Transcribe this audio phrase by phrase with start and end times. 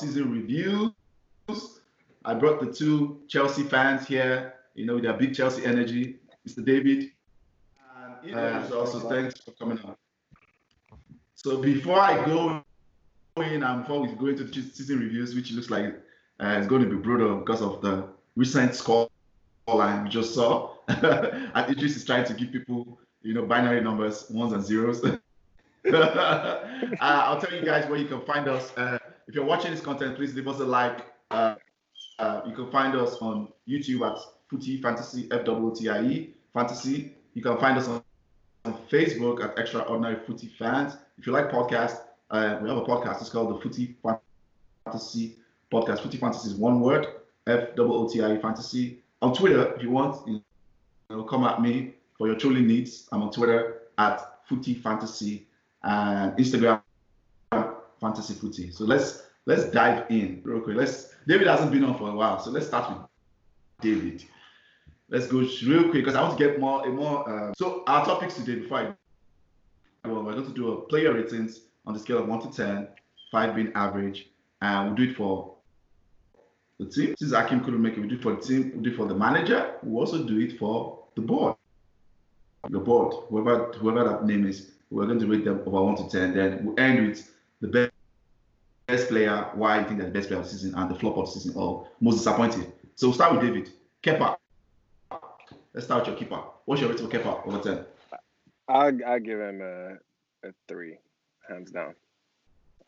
[0.00, 0.92] season reviews.
[2.24, 6.64] I brought the two Chelsea fans here, you know, with their big Chelsea energy, Mr.
[6.64, 7.10] David.
[8.22, 8.34] And
[8.72, 9.96] uh, also thanks for coming on.
[11.34, 12.62] So before I go
[13.38, 15.94] in and before we go into the season reviews, which looks like
[16.40, 19.08] uh, it's going to be brutal because of the recent score
[19.66, 20.74] line we just saw.
[20.88, 20.98] and
[21.66, 25.02] Eedris is trying to give people, you know, binary numbers, ones and zeros.
[25.92, 26.66] uh,
[27.00, 28.76] I'll tell you guys where you can find us.
[28.76, 28.98] Uh,
[29.30, 31.06] if you're watching this content, please leave us a like.
[31.30, 31.54] Uh,
[32.18, 36.34] uh you can find us on YouTube at Footy Fantasy, F W T I E
[36.52, 37.14] Fantasy.
[37.34, 38.02] You can find us on,
[38.64, 40.96] on Facebook at Extraordinary Footy Fans.
[41.16, 42.00] If you like podcasts,
[42.32, 43.20] uh, we have a podcast.
[43.20, 43.94] It's called the Footy
[44.84, 45.36] Fantasy
[45.72, 46.00] Podcast.
[46.00, 47.06] Footy Fantasy is one word,
[47.46, 48.98] F W O T I E Fantasy.
[49.22, 50.42] On Twitter, if you want, you
[51.08, 53.08] know, come at me for your trolling needs.
[53.12, 55.46] I'm on Twitter at Footy Fantasy
[55.84, 56.82] and Instagram
[58.00, 58.70] Fantasy Footy.
[58.70, 60.76] So let's let's dive in real quick.
[60.76, 63.06] Let's David hasn't been on for a while, so let's start with
[63.80, 64.24] David.
[65.08, 67.28] Let's go real quick because I want to get more a more.
[67.28, 68.84] Uh, so our topics today before I
[70.08, 72.88] go, we're going to do a player ratings on the scale of one to ten,
[73.30, 74.30] five being average,
[74.62, 75.56] and we'll do it for
[76.78, 77.14] the team.
[77.18, 78.72] Since Akim couldn't make it, we do it for the team.
[78.76, 79.74] We do it for the manager.
[79.82, 81.56] We we'll also do it for the board.
[82.68, 86.08] The board, whoever whoever that name is, we're going to rate them over one to
[86.08, 86.34] ten.
[86.34, 87.89] Then we'll end with the best
[88.90, 91.16] best player, why you think they're the best player of the season, and the flop
[91.16, 92.72] of the season, or most disappointing.
[92.94, 93.70] So we'll start with David.
[94.02, 94.36] Kepa.
[95.72, 96.42] Let's start with your keeper.
[96.64, 97.84] What's your rating for Kepa over 10?
[98.68, 99.94] I I give him a,
[100.46, 100.98] a three,
[101.48, 101.94] hands down.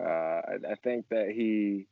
[0.01, 1.87] Uh, I, I think that he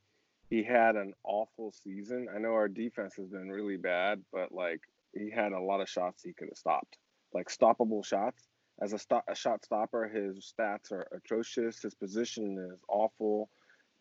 [0.48, 2.28] he had an awful season.
[2.34, 4.80] I know our defense has been really bad, but like
[5.14, 6.98] he had a lot of shots he could have stopped,
[7.32, 8.48] like stoppable shots.
[8.82, 11.82] As a, a shot stopper, his stats are atrocious.
[11.82, 13.50] His position is awful.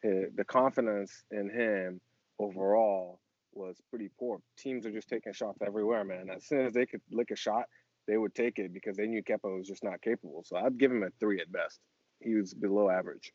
[0.01, 1.99] His, the confidence in him
[2.39, 3.19] overall
[3.53, 4.39] was pretty poor.
[4.57, 6.29] Teams are just taking shots everywhere, man.
[6.33, 7.65] As soon as they could lick a shot,
[8.07, 10.43] they would take it because they knew Kepa was just not capable.
[10.45, 11.79] So I'd give him a three at best.
[12.21, 13.31] He was below average,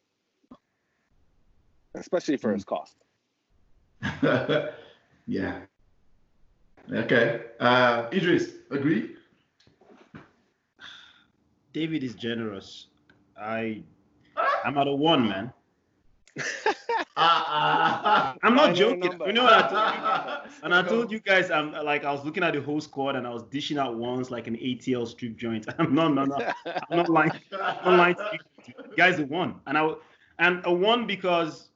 [1.94, 2.54] especially for mm.
[2.54, 2.96] his cost.
[5.26, 5.60] yeah.
[6.92, 7.40] Okay.
[7.60, 9.16] Uh, Eedris, agree?
[11.72, 12.88] David is generous.
[13.40, 13.82] I,
[14.64, 15.52] I'm at a one, man.
[17.16, 19.12] I'm not joking.
[19.26, 20.50] You know what I told you?
[20.64, 23.26] And I told you guys, I'm like, I was looking at the whole squad and
[23.26, 25.66] I was dishing out ones like an ATL strip joint.
[25.78, 26.52] I'm not, no, no,
[26.90, 27.32] I'm not lying.
[27.52, 28.74] I'm not lying to you.
[28.96, 29.92] Guys, a one, and I,
[30.38, 31.68] and a one because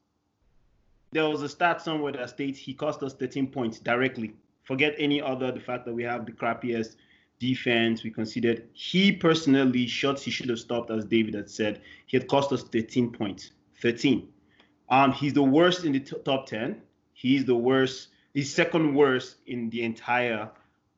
[1.12, 4.34] there was a stat somewhere that states he cost us 13 points directly.
[4.64, 6.96] Forget any other the fact that we have the crappiest
[7.38, 8.68] defense we considered.
[8.72, 11.82] He personally shots he should have stopped, as David had said.
[12.06, 13.52] He had cost us 13 points.
[13.80, 14.28] 13.
[14.90, 16.80] Um, he's the worst in the t- top 10.
[17.12, 18.08] He's the worst.
[18.34, 20.50] He's second worst in the entire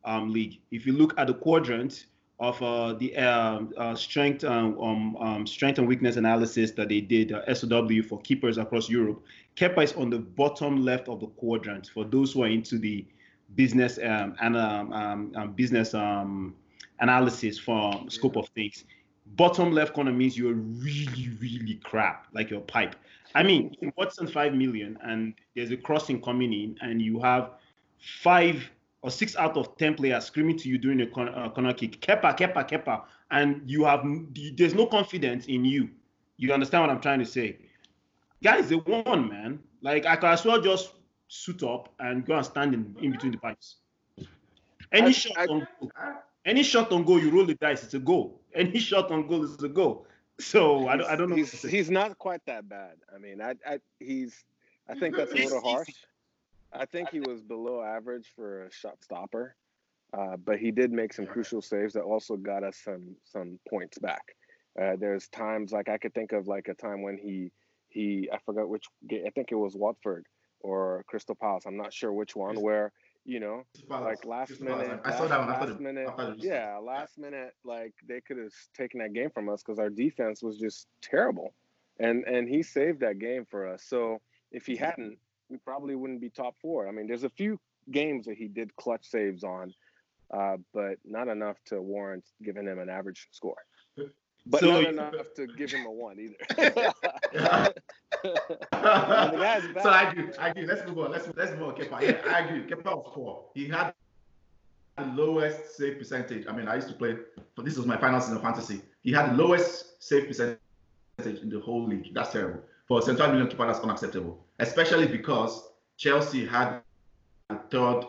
[0.05, 0.61] um, league.
[0.71, 2.07] If you look at the quadrant
[2.39, 7.01] of uh, the uh, uh, strength um, um, um, strength and weakness analysis that they
[7.01, 9.23] did uh, SOW for keepers across Europe,
[9.57, 11.91] Kepa is on the bottom left of the quadrant.
[11.93, 13.05] For those who are into the
[13.57, 14.37] business and
[15.57, 15.95] business
[17.01, 18.85] analysis for scope of things,
[19.37, 22.97] bottom left corner means you're really really crap, like your pipe.
[23.35, 27.53] I mean, Watson five million, and there's a crossing coming in, and you have
[27.99, 28.71] five
[29.03, 32.01] or six out of ten players screaming to you during a corner, uh, corner kick,
[32.01, 34.05] Kepa, Kepa, Kepa, and you have
[34.57, 35.89] there's no confidence in you.
[36.37, 37.59] You understand what I'm trying to say?
[38.43, 39.61] Guys, they won, man.
[39.83, 40.95] Like I could as well just
[41.29, 43.77] suit up and go and stand in, in between the pipes.
[44.93, 45.91] Any I, shot I, on goal,
[46.45, 48.41] any shot on goal, you roll the dice, it's a goal.
[48.55, 50.07] Any shot on goal is a goal.
[50.39, 51.37] So I don't, I don't know.
[51.37, 52.97] He's, he's not quite that bad.
[53.15, 54.45] I mean, I, I he's
[54.89, 55.89] I think that's a little harsh.
[56.73, 59.57] I think he was below average for a shot stopper,
[60.17, 63.99] uh, but he did make some crucial saves that also got us some some points
[63.99, 64.23] back.
[64.81, 67.51] Uh, there's times like I could think of like a time when he
[67.89, 70.27] he I forgot which I think it was Watford
[70.61, 71.65] or Crystal Palace.
[71.67, 72.93] I'm not sure which one where
[73.31, 75.01] you know, like last minute.
[75.05, 75.49] I saw that one.
[75.49, 79.79] Last minute, yeah, last minute, like they could have taken that game from us because
[79.79, 81.55] our defense was just terrible,
[82.01, 83.85] and and he saved that game for us.
[83.87, 85.17] So if he hadn't,
[85.49, 86.89] we probably wouldn't be top four.
[86.89, 87.61] I mean, there's a few
[87.93, 89.73] games that he did clutch saves on,
[90.35, 93.63] uh, but not enough to warrant giving him an average score.
[94.47, 96.37] But so, not enough to give him a one either.
[99.83, 100.35] so I agree.
[100.39, 100.67] I agree.
[100.67, 101.13] Let's move on.
[101.13, 101.75] Let's let's move on.
[101.77, 102.01] Kepa.
[102.01, 102.63] Yeah, I agree.
[102.63, 103.45] Kepa was poor.
[103.55, 103.95] He had
[104.97, 106.47] the lowest save percentage.
[106.49, 107.17] I mean, I used to play.
[107.55, 108.83] But this was my final season of fantasy.
[109.03, 110.59] He had the lowest save percentage
[111.43, 112.13] in the whole league.
[112.15, 112.63] That's terrible.
[112.89, 116.81] for a central midfield keeper, that's unacceptable, especially because Chelsea had
[117.49, 118.05] the third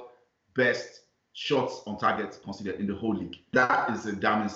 [0.55, 1.01] best
[1.33, 3.35] shots on target considered in the whole league.
[3.53, 4.49] That is a damning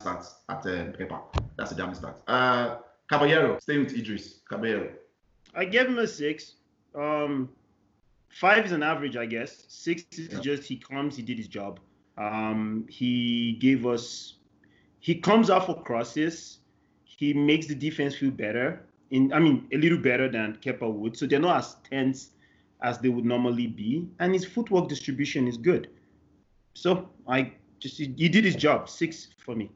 [0.00, 1.20] stat at uh, Kepa.
[1.56, 2.16] That's a damning stat.
[2.26, 2.76] Uh,
[3.08, 4.40] Caballero, stay with Eedris.
[4.48, 4.88] Caballero.
[5.54, 6.54] I gave him a six.
[6.94, 7.48] Um,
[8.28, 9.64] five is an average, I guess.
[9.68, 10.40] Six is Yeah.
[10.40, 11.80] just he comes, he did his job.
[12.18, 14.34] Um, he gave us.
[15.00, 16.60] He comes out for crosses.
[17.04, 18.82] He makes the defense feel better.
[19.10, 21.16] In I mean, a little better than Kepa would.
[21.16, 22.30] So they're not as tense
[22.82, 25.88] as they would normally be, and his footwork distribution is good.
[26.74, 28.88] So I just he, he did his job.
[28.88, 29.70] Six for me.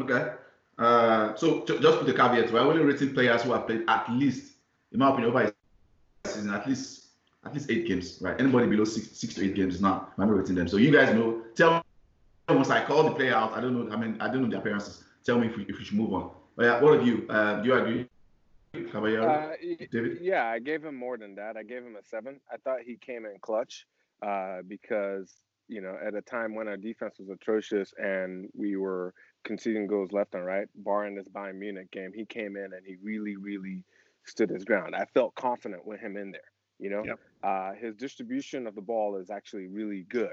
[0.00, 0.32] Okay.
[0.78, 4.10] Uh, so ju- just put the caveat, we're only rating players who have played at
[4.10, 4.54] least,
[4.90, 7.08] in my opinion, over a season, at least
[7.44, 8.40] at least eight games, right?
[8.40, 10.12] Anybody below six six to eight games is not.
[10.16, 10.68] I'm not rating them.
[10.68, 11.42] So you guys know.
[11.54, 13.52] Tell me once I call the player out.
[13.52, 13.92] I don't know.
[13.94, 15.04] I mean, I don't know the appearances.
[15.24, 16.30] Tell me if we, if we should move on.
[16.56, 17.26] But yeah, what of you?
[17.28, 18.08] Uh, do you agree?
[18.90, 19.28] Caballero?
[19.28, 20.18] Uh, y- David?
[20.20, 21.56] Yeah, I gave him more than that.
[21.56, 22.40] I gave him a seven.
[22.50, 23.86] I thought he came in clutch
[24.26, 25.34] uh, because,
[25.68, 30.12] you know, at a time when our defense was atrocious and we were conceding goals
[30.12, 33.84] left and right, barring this Bayern Munich game, he came in and he really, really
[34.24, 34.94] stood his ground.
[34.94, 36.40] I felt confident with him in there,
[36.78, 37.02] you know?
[37.04, 37.18] Yep.
[37.42, 40.28] Uh, his distribution of the ball is actually really good.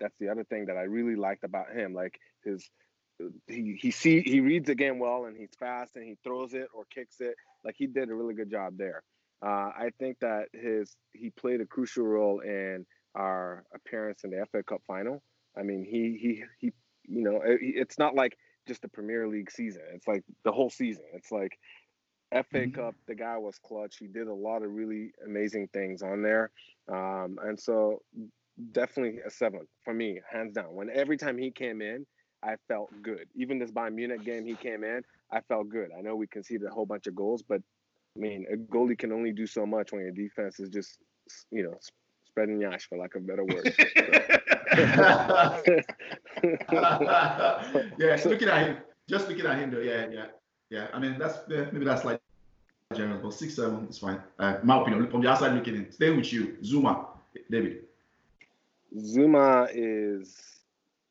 [0.00, 1.94] That's the other thing that I really liked about him.
[1.94, 2.68] Like his
[3.46, 6.66] he he see he reads the game well and he's fast and he throws it
[6.74, 9.02] or kicks it like he did a really good job there.
[9.44, 14.44] Uh, I think that his he played a crucial role in our appearance in the
[14.50, 15.22] FA Cup final.
[15.56, 16.72] I mean, he he he
[17.08, 18.36] you know it, it's not like
[18.66, 19.82] just the Premier League season.
[19.94, 21.04] It's like the whole season.
[21.14, 21.58] It's like
[22.32, 22.74] FA Mhm.
[22.74, 22.94] Cup.
[23.06, 23.96] The guy was clutch.
[23.98, 26.50] He did a lot of really amazing things on there,
[26.88, 28.02] um, and so
[28.72, 30.74] definitely a seven for me, hands down.
[30.74, 32.06] When every time he came in,
[32.42, 33.28] I felt good.
[33.34, 35.02] Even this Bayern Munich game, he came in,
[35.32, 35.90] I felt good.
[35.96, 37.60] I know we conceded a whole bunch of goals, but
[38.16, 40.98] I mean, a goalie can only do so much when your defense is just,
[41.50, 41.78] you know,
[42.34, 43.64] spreading yash for lack of a better word.
[47.96, 48.78] yeah, looking at him,
[49.08, 49.78] just looking at him though.
[49.78, 50.26] Yeah, yeah,
[50.68, 50.88] yeah.
[50.92, 52.20] I mean, that's yeah, maybe that's like
[52.92, 54.20] generous, but six seven is fine.
[54.40, 55.92] Uh, my opinion from the outside looking in.
[55.92, 57.06] Stay with you, Zouma,
[57.48, 57.84] David.
[58.96, 60.36] Zouma is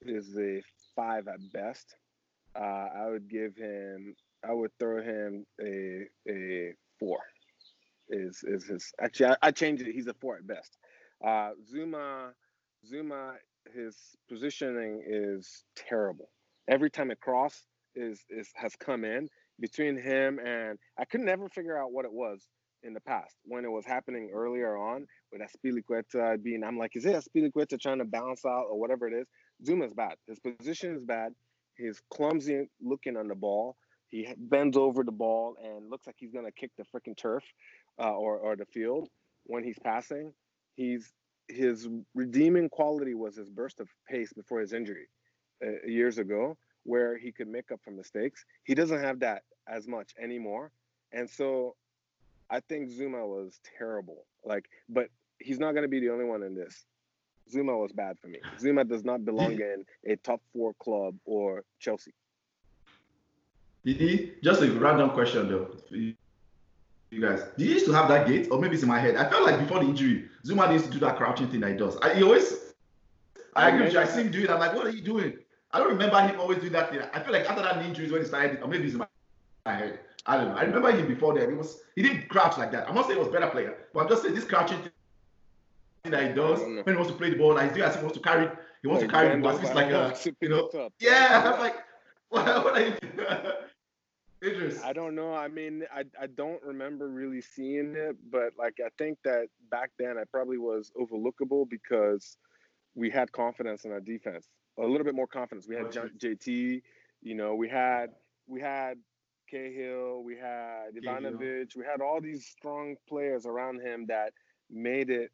[0.02, 0.62] is a
[0.94, 1.96] five at best.
[2.54, 4.14] Uh, I would give him.
[4.46, 7.22] I would throw him a a four.
[8.10, 9.28] Is is his actually?
[9.28, 9.94] I, I changed it.
[9.94, 10.78] He's a four at best.
[11.25, 12.31] Uh, Zouma,
[12.92, 13.34] Zouma,
[13.74, 13.96] his
[14.30, 16.30] positioning is terrible.
[16.70, 17.66] Every time a cross
[17.96, 19.30] is is has come in
[19.60, 22.48] between him and I could never figure out what it was
[22.84, 26.64] in the past when it was happening earlier on with Azpilicueta being.
[26.64, 29.28] I'm like, is it Azpilicueta trying to bounce out or whatever it is?
[29.66, 30.16] Zouma's bad.
[30.28, 31.34] His position is bad.
[31.78, 33.78] He's clumsy looking on the ball.
[34.10, 37.44] He bends over the ball and looks like he's gonna kick the freaking turf
[38.00, 39.10] uh, or or the field
[39.46, 40.34] when he's passing.
[40.75, 41.12] He's
[41.48, 45.08] his redeeming quality was his burst of pace before his injury
[45.64, 48.46] uh, years ago, where he could make up for mistakes.
[48.64, 50.71] He doesn't have that as much anymore,
[51.12, 51.76] and so
[52.50, 54.26] I think Zouma was terrible.
[54.44, 55.09] Like, but
[55.40, 56.86] he's not gonna be the only one in this.
[57.52, 58.40] Zouma was bad for me.
[58.59, 62.14] Zouma does not belong in a top four club or Chelsea.
[63.86, 64.31] Did he?
[64.42, 65.76] Just a random question though.
[67.14, 69.16] You guys, did he used to have that gait, or maybe it's in my head?
[69.16, 71.78] I felt like before the injury, Zouma used to do that crouching thing that he
[71.78, 71.96] does.
[71.98, 72.74] I, he always,
[73.56, 74.00] I agree with you.
[74.00, 74.50] I see him do it.
[74.50, 75.38] I'm like, what are you doing?
[75.72, 77.02] I don't remember him always doing that thing.
[77.14, 79.08] I feel like after that injury is when he started, or maybe it's in my
[79.72, 80.00] head.
[80.26, 80.56] I don't know.
[80.56, 81.48] I remember him before that.
[81.48, 82.90] He was he didn't crouch like that.
[82.90, 86.12] I'm not saying he was a better player, but I'm just saying this crouching thing
[86.12, 86.82] that he does I don't know.
[86.84, 88.50] when he wants to play the ball, like he's doing as he wants to carry.
[88.82, 89.58] He wants to carry the ball.
[89.58, 90.90] It's like a, you know.
[91.00, 91.76] Yeah, I'm like,
[92.30, 93.28] what, what are you doing?
[94.44, 94.83] Eedris.
[94.83, 95.33] I don't know.
[95.33, 99.92] I mean, I, I don't remember really seeing it, but like I think that back
[99.97, 102.38] then I probably was overlookable because
[102.95, 104.47] we had confidence in our defense,
[104.78, 105.68] a little bit more confidence.
[105.68, 106.81] We had John, JT,
[107.21, 108.12] you know, we had
[108.47, 108.97] we had
[109.50, 110.95] Cahill, we had.
[110.95, 114.33] Ivanovic, we had all these strong players around him that
[114.69, 115.31] made it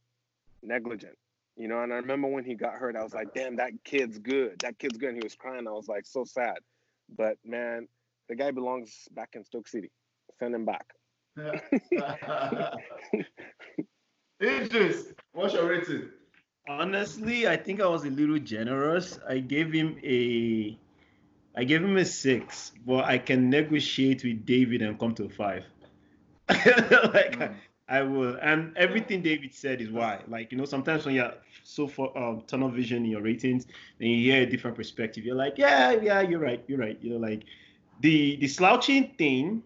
[0.62, 1.18] negligent.
[1.56, 4.18] You know, and I remember when he got hurt, I was like, damn, that kid's
[4.18, 4.60] good.
[4.60, 5.10] That kid's good.
[5.10, 5.68] And he was crying.
[5.68, 6.60] I was like, so sad.
[7.18, 7.88] But man,
[8.30, 9.92] the guy belongs back in Stoke City.
[10.40, 10.86] Send him back.
[14.42, 16.10] Eedris, what's your rating?
[16.68, 19.20] Honestly, I think I was a little generous.
[19.28, 20.78] I gave him a
[21.56, 25.30] I gave him a six, but I can negotiate with David and come to a
[25.30, 25.66] five.
[26.50, 27.56] like Mm.
[27.90, 30.22] I will, and everything David said is why.
[30.28, 31.34] Like you know, sometimes when you're
[31.64, 33.66] so for um, tunnel vision in your ratings,
[34.00, 36.98] and you hear a different perspective, you're like, yeah, yeah, you're right, you're right.
[37.02, 37.44] You know, like
[38.00, 39.64] the the slouching thing,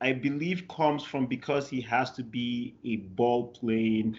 [0.00, 4.18] I believe comes from because he has to be a ball playing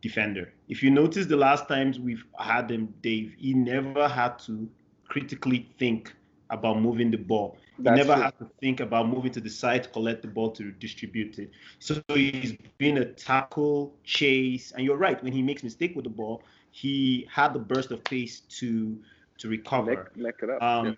[0.00, 0.52] defender.
[0.68, 4.68] If you notice the last times we've had him, Dave, he never had to
[5.08, 6.12] critically think
[6.50, 7.56] about moving the ball.
[7.78, 8.22] That's he never true.
[8.22, 11.50] had to think about moving to the side to collect the ball to distribute it.
[11.78, 15.22] So he's been a tackle, chase, and you're right.
[15.22, 18.98] When he makes mistake with the ball, he had the burst of pace to
[19.38, 20.12] to recover.
[20.14, 20.62] Make it up.
[20.62, 20.92] Um, yeah.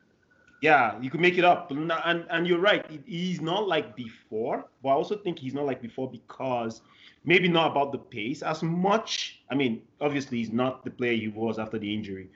[0.60, 1.00] Yeah.
[1.00, 1.70] you could make it up.
[1.70, 1.92] And
[2.30, 2.84] and you're right.
[3.06, 6.82] He's not like before, but I also think he's not like before because
[7.25, 9.40] maybe not about the pace as much.
[9.50, 12.30] I mean, obviously he's not the player he was after the injury,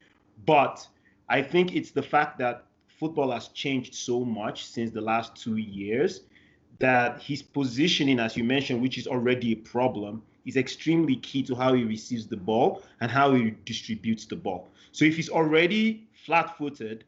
[0.47, 0.87] but
[1.29, 5.57] I think it's the fact that football has changed so much since the last two
[5.57, 6.23] years
[6.81, 11.55] that his positioning, as you mentioned, which is already a problem, is extremely key to
[11.55, 14.71] how he receives the ball and how he distributes the ball.
[14.93, 17.05] So if he's already flat-footed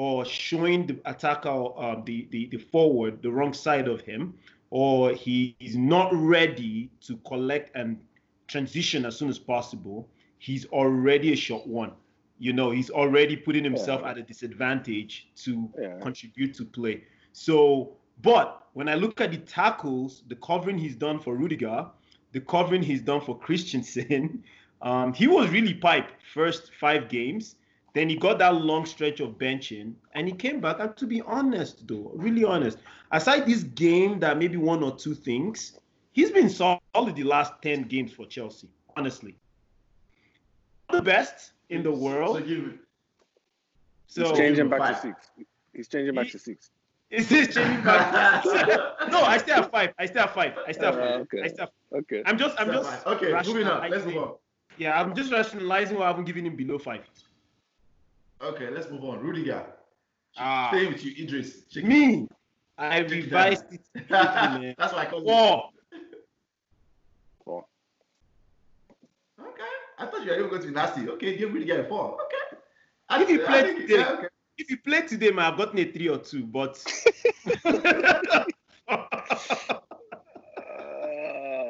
[0.00, 4.34] or showing the attacker uh, the, the the forward the wrong side of him,
[4.70, 7.98] or he is not ready to collect and
[8.46, 11.92] transition as soon as possible, he's already a short one
[12.40, 14.10] you know, he's already putting himself yeah.
[14.10, 15.98] at a disadvantage to yeah.
[16.00, 17.04] contribute to play.
[17.32, 17.92] So,
[18.22, 21.86] but when I look at the tackles, the covering he's done for Rudiger,
[22.32, 24.42] the covering he's done for Christensen,
[24.82, 27.56] um, he was really pipe first five games.
[27.92, 30.78] Then he got that long stretch of benching, and he came back.
[30.78, 32.78] And to be honest, though, really honest,
[33.10, 35.78] aside this game that maybe one or two things,
[36.12, 38.68] he's been solid the last ten games for Chelsea.
[38.96, 39.36] Honestly,
[40.90, 42.36] the best, in the world.
[42.36, 42.78] So, you,
[44.06, 45.30] so he's changing back to six.
[45.72, 46.70] He's changing back he, to six.
[47.10, 48.44] Is this changing back?
[49.10, 49.92] no, I still have five.
[49.98, 50.52] I still have five.
[50.66, 51.10] I still have five.
[51.10, 51.42] Uh, okay.
[51.42, 52.22] I still have Okay.
[52.24, 52.60] I'm just.
[52.60, 53.06] I'm just.
[53.06, 53.32] Okay.
[53.46, 53.90] Moving on.
[53.90, 54.34] Let's move on.
[54.78, 57.04] Yeah, I'm just rationalizing why I haven't given him below five.
[58.42, 59.20] Okay, let's move on.
[59.20, 59.64] Rudiger.
[60.38, 60.70] Ah.
[60.72, 61.68] Stay with you, Eedris.
[61.68, 62.22] Check me.
[62.22, 62.30] It.
[62.78, 63.82] I revised it.
[64.08, 65.70] That's why I called Four.
[67.44, 67.66] Four.
[69.38, 69.62] Okay.
[69.98, 71.08] I thought you were even going to be nasty.
[71.10, 72.14] Okay, give me the four.
[72.14, 72.56] Okay.
[73.10, 74.28] I, if you play today, yeah, okay.
[74.56, 76.82] if you play today, man, I've gotten a three or two, but.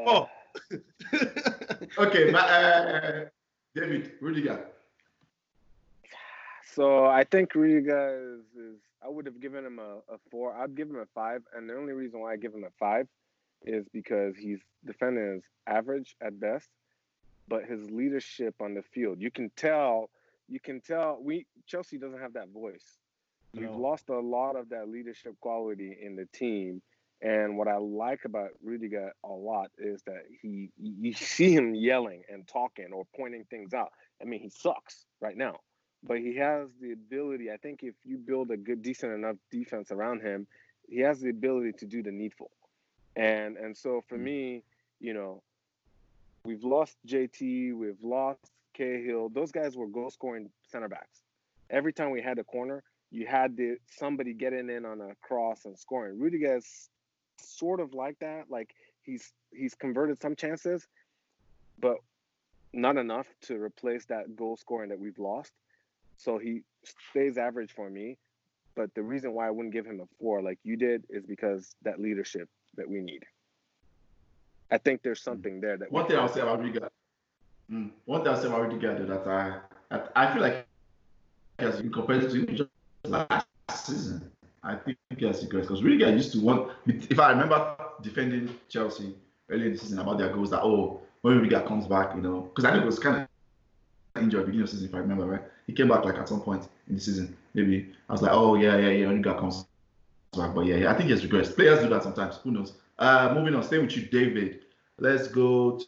[0.06, 0.28] oh.
[1.98, 3.24] okay, my, uh,
[3.74, 4.66] David Rudiger.
[6.74, 10.54] So I think Rudiger is, is I would have given him a, a four.
[10.54, 13.08] I'd give him a five, and the only reason why I give him a five
[13.62, 16.68] is because he's defending is average at best
[17.50, 19.20] but his leadership on the field.
[19.20, 20.08] You can tell,
[20.48, 22.98] you can tell we Chelsea doesn't have that voice.
[23.52, 23.62] No.
[23.62, 26.80] We've lost a lot of that leadership quality in the team.
[27.20, 32.22] And what I like about Rudiger a lot is that he you see him yelling
[32.32, 33.90] and talking or pointing things out.
[34.22, 35.56] I mean, he sucks right now,
[36.02, 37.50] but he has the ability.
[37.50, 40.46] I think if you build a good, decent enough defense around him,
[40.88, 42.50] he has the ability to do the needful.
[43.16, 44.22] And and so for mm.
[44.22, 44.62] me,
[45.00, 45.42] you know,
[46.44, 47.74] We've lost JT.
[47.74, 48.40] We've lost
[48.74, 49.28] Cahill.
[49.28, 51.22] Those guys were goal scoring center backs.
[51.68, 55.64] Every time we had a corner, you had the somebody getting in on a cross
[55.66, 56.18] and scoring.
[56.18, 56.88] Rudiger's
[57.38, 58.46] sort of like that.
[58.48, 60.86] Like he's he's converted some chances,
[61.78, 61.96] but
[62.72, 65.52] not enough to replace that goal scoring that we've lost.
[66.20, 68.18] So he stays average for me.
[68.76, 71.74] But the reason why I wouldn't give him a four like you did is because
[71.82, 73.24] that leadership that we need.
[74.70, 76.90] I think there's something there that one thing I'll say about Riga.
[77.72, 79.60] Mm, one thing I'll say about Riga that
[79.90, 80.66] I, I feel like
[81.58, 82.70] as compared to just
[83.04, 84.30] last season,
[84.62, 86.70] I think he has regrets because Riga used to want.
[86.86, 89.16] If I remember defending Chelsea
[89.50, 92.42] early in the season about their goals, that oh when Riga comes back, you know,
[92.42, 93.29] because I think it was kind of
[94.16, 95.42] injured beginning of season if I remember right.
[95.66, 97.36] He came back like at some point in the season.
[97.54, 99.66] Maybe I was like, oh yeah, yeah, yeah, Riga comes
[100.36, 101.50] back, but yeah, yeah, I think he has regrets.
[101.50, 102.36] Players do that sometimes.
[102.38, 102.74] Who knows?
[102.98, 104.60] Uh, moving on, stay with you, David.
[104.98, 105.80] Let's go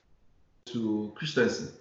[0.67, 1.73] to Christensen.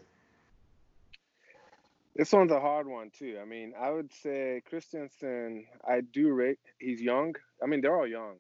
[2.15, 3.39] This one's a hard one too.
[3.41, 5.65] I mean, I would say Christensen.
[5.87, 6.59] I do rate.
[6.79, 7.35] He's young.
[7.63, 8.35] I mean, they're all young,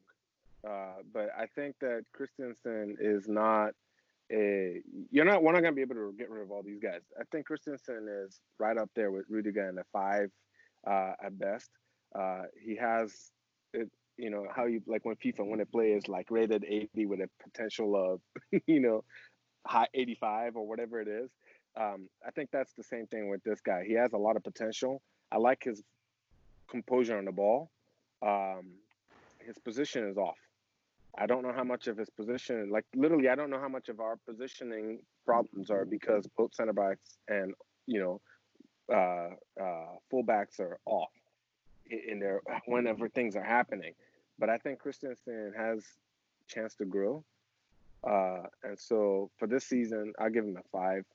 [0.67, 3.73] uh, but I think that Christensen is not
[4.31, 4.81] a.
[5.11, 5.43] You're not.
[5.43, 7.01] We're not gonna be able to get rid of all these guys.
[7.19, 10.29] I think Christensen is right up there with Rudiger in the five
[10.87, 11.69] uh, at best.
[12.17, 13.31] Uh, he has
[13.73, 17.19] it, you know how you like when FIFA when it plays like rated 80 with
[17.21, 19.03] a potential of you know
[19.65, 21.29] high 85 or whatever it is.
[21.79, 23.83] Um, I think that's the same thing with this guy.
[23.87, 25.01] He has a lot of potential.
[25.31, 25.81] I like his
[26.69, 27.71] composure on the ball.
[28.21, 28.73] Um,
[29.39, 30.37] his position is off.
[31.17, 33.89] I don't know how much of his position, like literally, I don't know how much
[33.89, 37.53] of our positioning problems are because both center backs and
[37.85, 38.21] you know
[38.93, 39.29] uh,
[39.61, 41.11] uh, fullbacks are off
[41.89, 43.93] in there whenever things are happening.
[44.39, 45.83] But I think Christensen has
[46.47, 47.23] chance to grow.
[48.03, 51.05] Uh, and so for this season, I'll give him a five.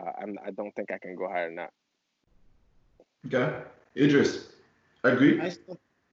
[0.00, 1.72] Uh, I'm, I don't think I can go higher than that.
[3.26, 3.64] Okay,
[3.96, 4.44] Eedris,
[5.02, 5.40] agree?
[5.40, 5.52] I,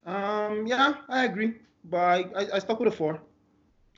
[0.06, 1.54] um, yeah, I agree,
[1.86, 3.20] but I, I, I stuck with a four.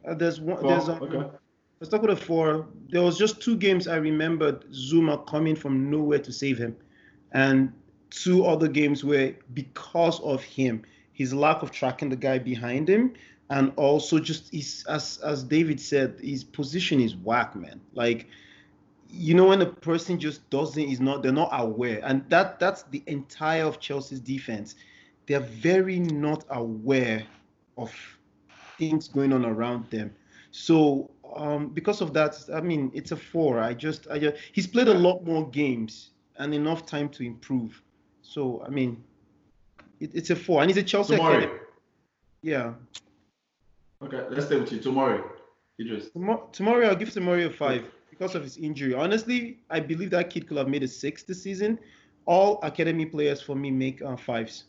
[0.07, 0.57] Uh, there's one.
[0.57, 0.69] Four?
[0.69, 1.37] There's um, okay.
[1.81, 2.67] I stuck with a four.
[2.89, 6.75] There was just two games I remembered Zouma coming from nowhere to save him,
[7.33, 7.73] and
[8.09, 10.83] two other games where because of him,
[11.13, 13.13] his lack of tracking the guy behind him,
[13.49, 17.81] and also just his as as David said, his position is whack, man.
[17.93, 18.27] Like
[19.09, 22.83] you know when a person just doesn't is not they're not aware and that that's
[22.83, 24.75] the entire of chelsea's defense
[25.27, 27.23] they're very not aware
[27.77, 27.93] of
[28.77, 30.13] things going on around them
[30.51, 34.67] so um, because of that i mean it's a four i just i just he's
[34.67, 37.81] played a lot more games and enough time to improve
[38.21, 39.03] so i mean
[39.99, 41.59] it, it's a four and he's a chelsea tomorrow.
[42.41, 42.73] yeah
[44.01, 45.23] okay let's stay with you Tomori
[45.79, 46.11] Eedris.
[46.11, 47.83] Tomori, Tomori i'll give Tomori a five
[48.17, 48.93] because of his injury.
[48.93, 51.77] Honestly, I believe that kid could have made a six this season.
[52.25, 54.65] All academy players for me make uh, fives.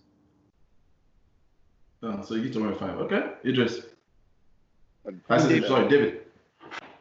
[2.02, 2.96] Oh, so you get to five.
[2.98, 3.86] Okay, Eedris.
[5.28, 6.20] I said, sorry, David.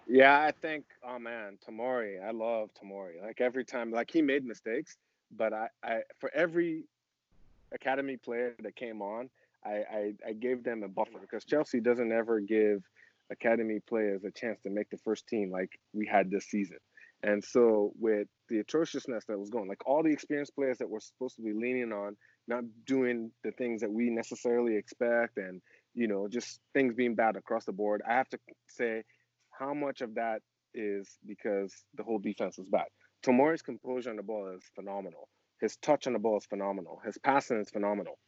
[0.08, 2.24] Yeah, I think, oh man, Tomori.
[2.24, 3.22] I love Tomori.
[3.22, 4.98] Like every time, like he made mistakes,
[5.36, 6.86] but I, I for every
[7.74, 9.30] academy player that came on,
[9.66, 12.84] I, I, I gave them a buffer because Chelsea doesn't ever give
[13.30, 16.78] academy players a chance to make the first team like we had this season.
[17.24, 21.00] And so with the atrociousness that was going, like all the experienced players that we're
[21.00, 22.16] supposed to be leaning on,
[22.48, 25.62] not doing the things that we necessarily expect, and
[25.94, 28.02] you know, just things being bad across the board.
[28.08, 29.04] I have to say,
[29.52, 30.42] how much of that
[30.74, 32.86] is because the whole defense was bad.
[33.26, 35.28] Tomori's composure on the ball is phenomenal.
[35.60, 37.02] His touch on the ball is phenomenal.
[37.04, 38.20] His passing is phenomenal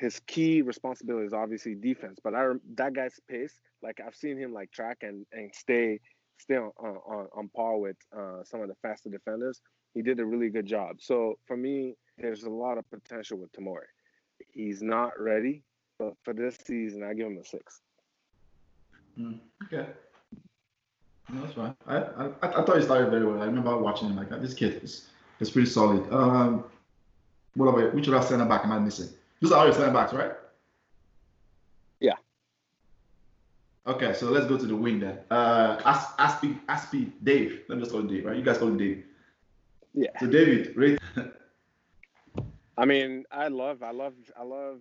[0.00, 2.18] his key responsibility is obviously defense.
[2.24, 2.46] But I
[2.76, 6.00] that guy's pace, like I've seen him like track and and stay
[6.38, 9.60] stay on on, on par with uh, some of the faster defenders.
[9.92, 10.96] He did a really good job.
[11.00, 13.88] So for me, there's a lot of potential with Tomori.
[14.52, 15.62] He's not ready,
[15.98, 17.80] but for this season, I give him a six.
[19.18, 19.86] Mm, okay.
[21.28, 21.74] No, that's fine.
[21.86, 23.40] I, I I thought he started very well.
[23.40, 24.30] I remember watching him like.
[24.40, 25.08] This kid is
[25.40, 26.10] is pretty solid.
[26.12, 26.64] Um,
[27.54, 29.08] what about which other center back am I missing?
[29.40, 30.32] These are all your center backs, right?
[32.00, 32.16] Yeah.
[33.86, 35.18] Okay, so let's go to the wing then.
[35.30, 37.62] Uh, Asp, Aspie, Aspie, Dave.
[37.68, 38.36] Let me just call him Dave, right?
[38.36, 39.04] You guys call him Dave.
[39.94, 40.10] Yeah.
[40.20, 40.98] So David, rate.
[42.80, 44.78] I mean, I love, I love, I love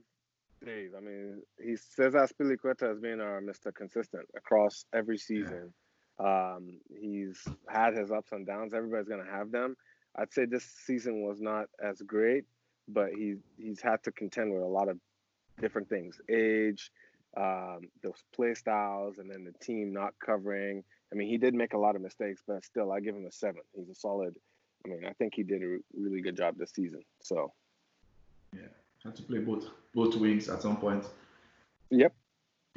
[0.65, 0.91] Dave.
[0.97, 3.75] I mean, he says Azpilicueta has been our Mr.
[3.75, 5.73] Consistent across every season.
[6.19, 6.53] Yeah.
[6.55, 8.73] Um, he's had his ups and downs.
[8.73, 9.75] Everybody's gonna have them.
[10.15, 12.45] I'd say this season was not as great,
[12.87, 14.97] but he's he's had to contend with a lot of
[15.59, 16.91] different things, age,
[17.35, 20.83] um, those play styles, and then the team not covering.
[21.11, 23.31] I mean, he did make a lot of mistakes, but still, I give him a
[23.31, 23.61] seven.
[23.75, 24.35] He's a solid.
[24.85, 27.01] I mean, I think he did a really good job this season.
[27.21, 27.51] So,
[28.53, 28.61] yeah,
[29.03, 31.05] had to play both both wings at some point.
[31.89, 32.13] Yep.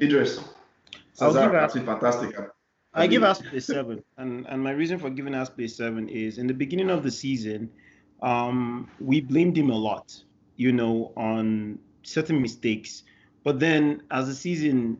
[0.01, 0.43] Eedris,
[1.13, 2.35] Cesar, that's fantastic.
[2.95, 6.37] I give Asp a seven, and and my reason for giving Asp a seven is
[6.37, 7.69] in the beginning of the season
[8.23, 10.17] um, we blamed him a lot,
[10.55, 13.03] you know, on certain mistakes.
[13.43, 14.99] But then as the season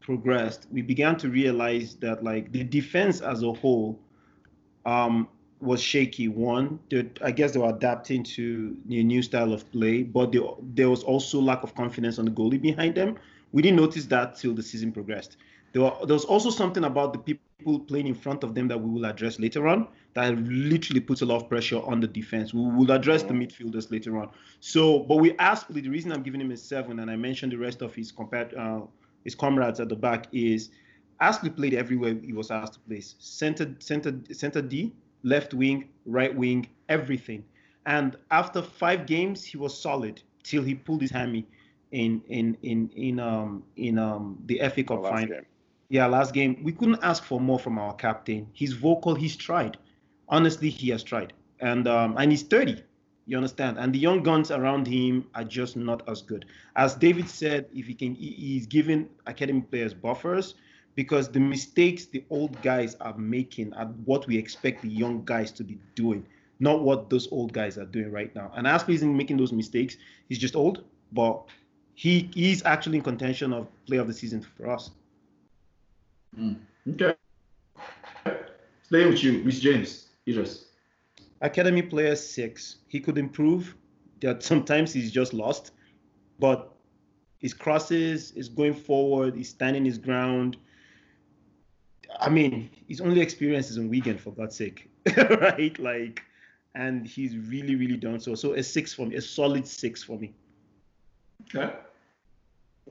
[0.00, 3.98] progressed, we began to realize that like the defense as a whole
[4.84, 5.28] um,
[5.62, 6.28] was shaky.
[6.28, 6.80] One,
[7.22, 10.40] I guess they were adapting to the new style of play, but they,
[10.74, 13.16] there was also lack of confidence on the goalie behind them.
[13.52, 15.36] We didn't notice that till the season progressed.
[15.72, 18.78] There, were, there was also something about the people playing in front of them that
[18.78, 22.52] we will address later on that literally puts a lot of pressure on the defense.
[22.52, 24.30] We will address the midfielders later on.
[24.60, 27.58] So, but we asked the reason I'm giving him a seven, and I mentioned the
[27.58, 28.80] rest of his compared uh,
[29.24, 30.70] his comrades at the back is
[31.20, 33.00] Aspley played everywhere he was asked to play.
[33.00, 34.92] Center, center, center D,
[35.22, 37.44] left wing, right wing, everything.
[37.86, 41.46] And after five games, he was solid till he pulled his hammy
[41.90, 45.26] in in in in um in um the FA Cup final.
[45.28, 45.46] Game
[45.92, 48.48] yeah, last game, we couldn't ask for more from our captain.
[48.54, 49.76] He's vocal, he's tried.
[50.26, 51.34] Honestly, he has tried.
[51.60, 52.82] And um, and he's 30.
[53.26, 53.76] You understand?
[53.78, 56.46] And the young guns around him are just not as good.
[56.76, 60.54] As David said, if he can he's giving academy players buffers
[60.94, 65.50] because the mistakes the old guys are making are what we expect the young guys
[65.52, 66.26] to be doing,
[66.60, 68.52] not what those old guys are doing right now.
[68.56, 69.96] And Ashley isn't making those mistakes.
[70.28, 71.44] He's just old, but
[71.94, 74.90] he he's actually in contention of play of the season for us.
[76.38, 76.56] Mm.
[76.90, 77.14] Okay.
[78.82, 80.08] Stay with you, Miss James.
[80.26, 80.64] Eedris.
[81.40, 82.76] Academy player six.
[82.88, 83.74] He could improve.
[84.20, 85.72] That sometimes he's just lost,
[86.38, 86.72] but
[87.40, 90.56] his crosses, is going forward, he's standing his ground.
[92.20, 95.76] I mean, his only experience is in Wigan, for God's sake, right?
[95.78, 96.22] Like,
[96.74, 98.34] and he's really, really done so.
[98.34, 100.32] So a six for me, a solid six for me.
[101.54, 101.72] Okay.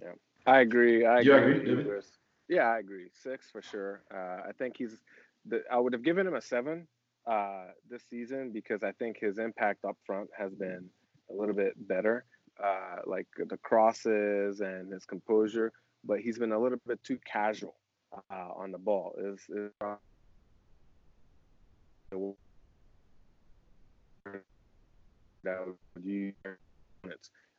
[0.01, 0.11] Yeah,
[0.45, 1.05] I agree.
[1.05, 1.57] I you agree.
[1.57, 2.03] agree, David?
[2.47, 3.07] Yeah, I agree.
[3.13, 4.03] Six for sure.
[4.13, 5.01] Uh, I think he's.
[5.45, 6.87] The, I would have given him a seven
[7.25, 10.89] uh, this season because I think his impact up front has been
[11.31, 12.25] a little bit better,
[12.63, 15.71] uh, like the crosses and his composure.
[16.03, 17.75] But he's been a little bit too casual
[18.13, 19.15] uh, on the ball.
[19.17, 19.71] Is is
[25.43, 26.33] that would use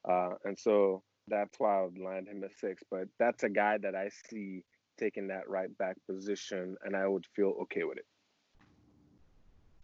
[0.09, 2.83] uh, and so that's why I would land him at six.
[2.91, 4.63] But that's a guy that I see
[4.99, 8.07] taking that right back position, and I would feel okay with it.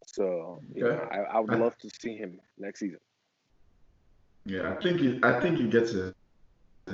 [0.06, 0.96] So you Okay.
[0.96, 2.98] know, I, I would love to see him next season.
[4.46, 6.14] Yeah, I think he, I think he gets it.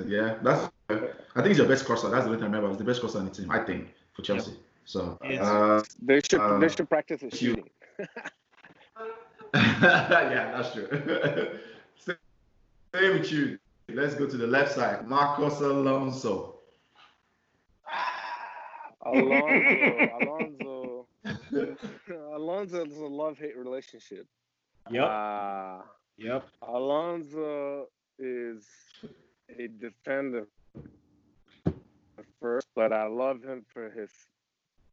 [0.07, 0.71] Yeah, that's.
[0.91, 0.97] I
[1.37, 2.09] think he's your best crosser.
[2.11, 2.69] That's the only time I remember.
[2.69, 4.53] He's the best crosser on the team, I think, for Chelsea.
[4.85, 7.71] So, uh, They should Uh, they should practice his you- shooting.
[9.55, 10.89] yeah, that's true.
[11.97, 12.15] Stay
[12.95, 13.59] stay with you.
[13.89, 15.07] Let's go to the left side.
[15.09, 16.61] Marcos Alonso.
[19.05, 21.09] Alonso, Alonso,
[22.35, 24.27] Alonso is a love hate relationship.
[24.91, 25.05] Yep.
[25.05, 25.83] Uh,
[26.17, 26.47] Yep.
[26.63, 27.87] Alonso
[28.19, 28.67] is
[29.59, 30.47] a defender
[32.45, 34.11] first, but I love him for his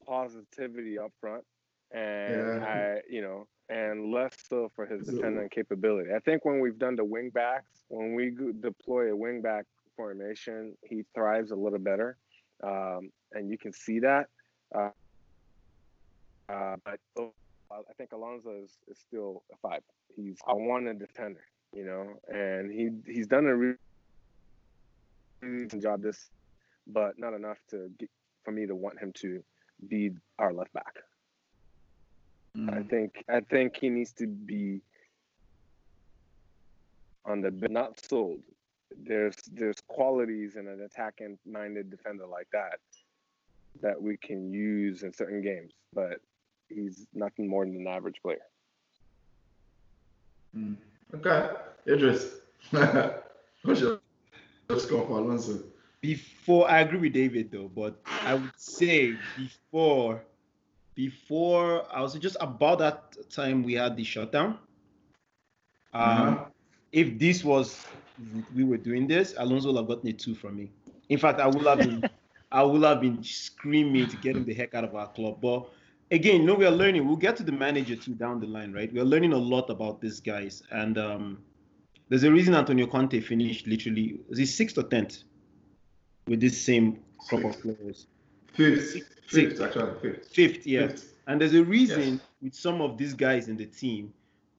[0.07, 1.43] positivity up front,
[1.91, 2.73] and Yeah.
[2.75, 6.13] I, you know, and less so for his So- defending capability.
[6.13, 8.29] I think when we've done the wing backs, when we
[8.69, 9.65] deploy a wing back
[9.97, 12.15] formation, he thrives a little better,
[12.63, 14.29] um, and you can see that.
[14.73, 14.91] Uh,
[16.47, 16.99] uh, but
[17.69, 19.83] I think Alonso is, is still a five.
[20.15, 23.77] He's a one wanted defender, you know, and he he's done a really
[25.79, 26.29] job this,
[26.87, 28.09] but not enough to get,
[28.43, 29.43] for me to want him to
[29.87, 30.95] be our left back.
[32.57, 32.89] I Mm.
[32.89, 34.81] think I think he needs to be
[37.25, 38.41] on the but not sold.
[38.91, 42.79] There's there's qualities in an attacking minded defender like that
[43.81, 46.19] that we can use in certain games, but
[46.67, 48.45] he's nothing more than an average player.
[50.55, 50.75] Mm.
[51.15, 51.49] Okay,
[51.87, 52.33] Eedris.
[53.63, 53.99] What's your
[54.77, 55.63] score for Alonso?
[56.01, 60.23] Before I agree with David though, but I would say before
[60.95, 64.59] before I was just about that time we had the shutdown.
[65.93, 66.49] Um, Uh-huh.
[66.91, 67.87] if this was
[68.53, 70.71] we were doing this, Alonso would have gotten a two from me.
[71.09, 72.05] In fact, I would have been
[72.51, 75.41] I would have been screaming to get him the heck out of our club.
[75.41, 75.69] But
[76.11, 77.05] again, you know, we are learning.
[77.07, 78.91] We'll get to the manager too down the line, right?
[78.91, 80.61] We are learning a lot about these guys.
[80.71, 81.43] And um,
[82.09, 85.23] there's a reason Antonio Conte finished literally was he sixth or tenth
[86.27, 88.07] with this same crop of players.
[88.53, 88.89] Fifth.
[88.91, 89.05] Six.
[89.27, 90.27] Fifth, actually, fifth.
[90.27, 90.87] Fifth, yeah.
[90.87, 91.13] Fifth.
[91.27, 92.19] And there's a reason Yes.
[92.41, 94.13] with some of these guys in the team,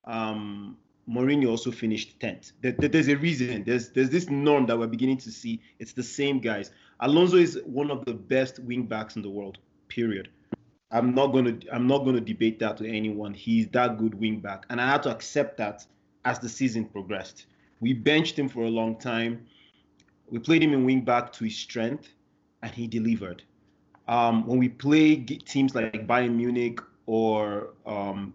[0.04, 0.76] um,
[1.08, 2.52] Mourinho also finished 10th.
[2.62, 3.64] There- there- there's a reason.
[3.64, 5.60] There's there's this norm that we're beginning to see.
[5.78, 6.70] It's the same guys.
[7.00, 9.58] Alonso is one of the best wing backs in the world.
[9.88, 10.28] Period.
[10.92, 13.34] I'm not gonna I'm not gonna debate that to anyone.
[13.34, 15.84] He's that good wing back, and I had to accept that
[16.24, 17.46] as the season progressed.
[17.80, 19.44] We benched him for a long time.
[20.32, 22.08] We played him in wing back to his strength,
[22.62, 23.44] and he delivered
[24.08, 28.34] um, when we play teams like Bayern Munich or um,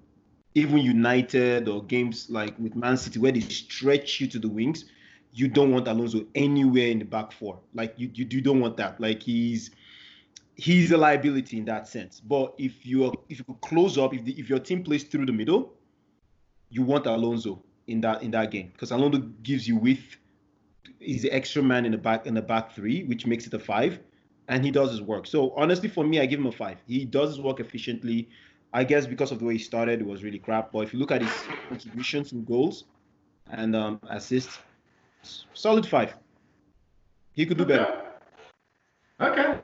[0.56, 4.86] even United or games like with Man City where they stretch you to the wings,
[5.34, 7.60] you don't want Alonso anywhere in the back four.
[7.74, 9.00] Like you, you, you don't want that.
[9.00, 9.72] Like he's
[10.56, 12.20] he's a liability in that sense.
[12.20, 15.34] But if you if you close up, if the, if your team plays through the
[15.34, 15.74] middle,
[16.70, 20.18] you want Alonso in that in that game because Alonso gives you width.
[21.00, 23.60] He's the extra man in the back in the back three, which makes it a
[23.60, 24.00] five
[24.48, 25.28] and he does his work.
[25.28, 26.78] So honestly, for me, I give him a five.
[26.88, 28.30] He does his work efficiently.
[28.74, 30.72] I guess because of the way he started, it was really crap.
[30.72, 31.32] But if you look at his
[31.70, 32.86] contributions and goals
[33.50, 34.60] and um, assists,
[35.54, 36.16] solid five.
[37.34, 38.02] He could do better.
[39.22, 39.60] Okay.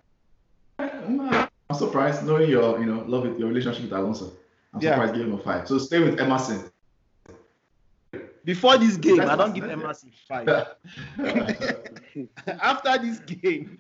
[0.80, 4.34] I'm I'm surprised knowing your, you know, love with your relationship with Alonso.
[4.74, 4.92] I'm Yeah.
[4.92, 5.68] surprised giving him a five.
[5.68, 6.70] So stay with Emerson.
[8.44, 10.48] Before this game, I don't give that's- Emerson five.
[12.62, 13.80] After this game,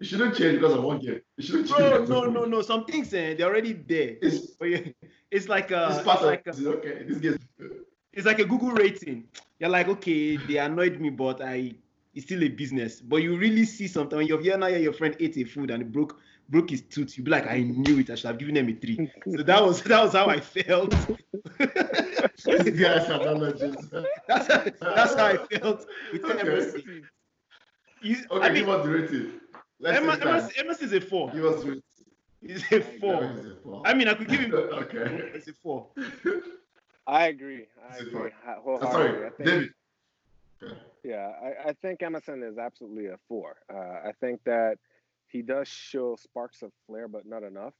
[0.00, 1.20] You shouldn't change because of one game.
[1.36, 2.06] You shouldn't change.
[2.08, 2.62] bro, no, no, no.
[2.62, 4.16] Some things eh, they're already there.
[4.20, 4.48] It's,
[5.30, 6.66] It's like a, it's it's part like a, of it.
[6.66, 7.38] Okay, this game.
[8.12, 9.24] it's like a Google rating.
[9.58, 11.74] You're like, okay, they annoyed me, but I
[12.14, 13.00] it's still a business.
[13.00, 15.82] But you really see something when you're here now, your friend ate a food and
[15.82, 17.16] it broke broke his tooth.
[17.16, 18.10] You'd be like, I knew it.
[18.10, 19.10] I should have given him a three.
[19.36, 20.94] So that was that was how I felt.
[22.44, 23.76] These guys are analogies.
[24.28, 26.40] that's, how, that's how I felt with Okay.
[26.40, 27.04] Emerson.
[28.02, 29.32] You, okay, I mean, give us the rating.
[29.80, 31.30] Let's Emma, Emma, Emma is a four.
[31.30, 31.82] Give us the
[32.46, 33.24] He's a four.
[33.24, 33.82] a four.
[33.86, 34.54] I mean, I could give him.
[34.54, 35.30] okay.
[35.34, 35.88] It's a four.
[37.06, 37.66] I agree.
[37.90, 38.30] I agree.
[38.66, 39.70] Oh, sorry, think, David.
[41.02, 43.56] Yeah, I, I, think Emerson is absolutely a four.
[43.72, 44.78] Uh, I think that
[45.28, 47.74] he does show sparks of flair, but not enough.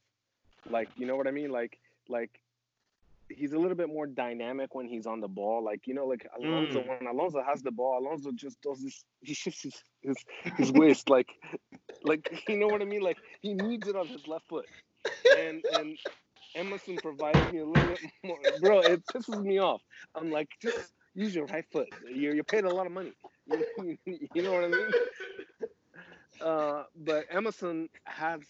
[0.69, 1.51] Like, you know what I mean?
[1.51, 2.39] Like, like
[3.29, 5.63] he's a little bit more dynamic when he's on the ball.
[5.63, 6.87] Like, you know, like Alonso, mm.
[6.87, 10.17] when Alonso has the ball, Alonso just does this, he shifts his, his,
[10.57, 11.09] his waist.
[11.09, 11.29] like,
[12.03, 13.01] like, you know what I mean?
[13.01, 14.65] Like, he needs it on his left foot.
[15.37, 15.97] And, and
[16.55, 18.37] Emerson provides me a little bit more.
[18.61, 19.81] Bro, it pisses me off.
[20.15, 21.87] I'm like, just use your right foot.
[22.07, 23.13] You're, you're paid a lot of money.
[24.05, 24.91] you know what I mean?
[26.41, 28.41] Uh, but Emerson has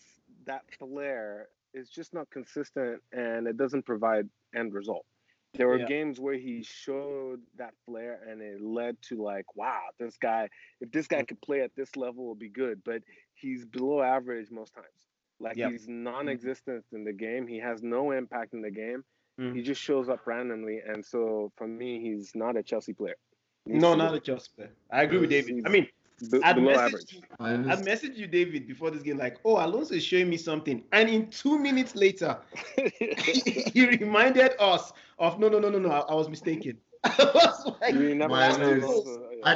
[0.46, 1.48] that flair.
[1.76, 5.06] It's just not consistent, and it doesn't provide end result.
[5.54, 5.88] There were yeah.
[5.88, 10.50] games where he showed that flair, and it led to like, wow, this guy.
[10.82, 12.82] If this guy could play at this level, will be good.
[12.84, 15.08] But he's below average most times.
[15.40, 15.72] Like yep.
[15.72, 17.46] he's non-existent in the game.
[17.46, 19.04] He has no impact in the game.
[19.40, 19.54] Mm.
[19.54, 23.18] He just shows up randomly, and so for me, he's not a Chelsea player.
[23.66, 24.72] He's no, not a Chelsea player.
[24.92, 25.64] I agree with David.
[25.66, 25.88] I mean,
[26.32, 29.94] B- I messaged, you, oh, I messaged you, David, before this game, like, oh, Alonso
[29.96, 30.84] is showing me something.
[30.92, 32.38] And in two minutes later,
[32.78, 36.78] he reminded us of, no, no, no, no, no, I, I was mistaken.
[37.04, 37.94] I was like,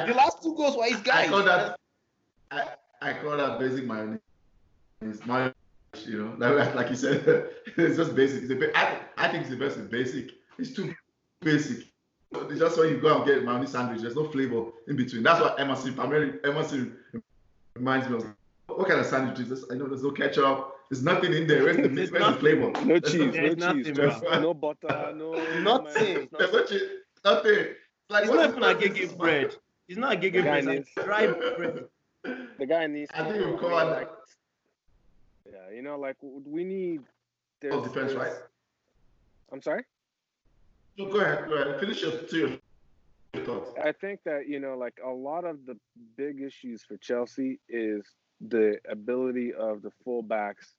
[0.06, 1.26] the last two goals were his guys.
[1.26, 1.76] I call that,
[2.50, 2.64] I,
[3.00, 4.20] I call that basic mayonnaise.
[5.24, 5.52] My
[6.06, 8.44] you know, like, like you said, it's just basic.
[8.44, 9.78] It's a, I, I think it's the best.
[9.78, 10.30] It's basic.
[10.58, 10.94] It's too
[11.40, 11.86] basic.
[12.32, 15.22] It's just when you go and get a sandwich, there's no flavor in between.
[15.22, 15.98] That's what Emerson,
[16.44, 16.96] Emerson
[17.74, 18.26] reminds me of.
[18.66, 19.64] What kind of sandwich is this?
[19.70, 20.74] I know there's no ketchup.
[20.90, 21.64] There's nothing in there.
[21.64, 22.70] Where's the, where's the flavor?
[22.84, 26.28] No cheese, no, no cheese, just, no butter, no nothing.
[26.38, 26.82] There's no cheese,
[27.24, 27.66] nothing.
[28.08, 29.56] Like, it's not even a gig bread.
[29.88, 30.68] It's not a gig bread.
[30.68, 31.84] It's dry bread.
[32.22, 33.10] The guy needs.
[33.14, 34.10] I think we call it like
[35.52, 37.02] yeah, you know, like we need.
[37.60, 38.32] There's, oh, defense, right?
[39.52, 39.84] I'm sorry.
[41.00, 41.48] No, go ahead.
[41.48, 41.80] Go ahead.
[41.80, 43.70] Finish your, your thoughts.
[43.82, 45.76] I think that you know, like a lot of the
[46.16, 48.04] big issues for Chelsea is
[48.40, 50.74] the ability of the fullbacks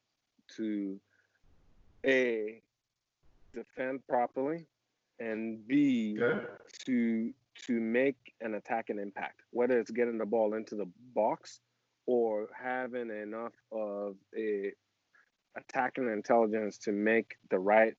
[0.58, 1.00] to
[2.06, 2.62] a
[3.54, 4.66] defend properly
[5.20, 6.46] and b okay.
[6.86, 7.34] to
[7.68, 11.60] to make an attack an impact whether it's getting the ball into the box
[12.08, 14.72] or having enough of a
[15.58, 17.94] attacking intelligence to make the right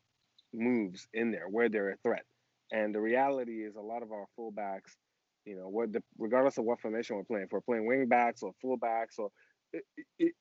[0.52, 2.24] moves in there where they're a threat.
[2.70, 4.96] And the reality is, a lot of our fullbacks,
[5.44, 8.42] you know, what the, regardless of what formation we're playing, if we're playing wing backs
[8.42, 9.30] or fullbacks, or
[9.72, 9.84] it,
[10.18, 10.32] it,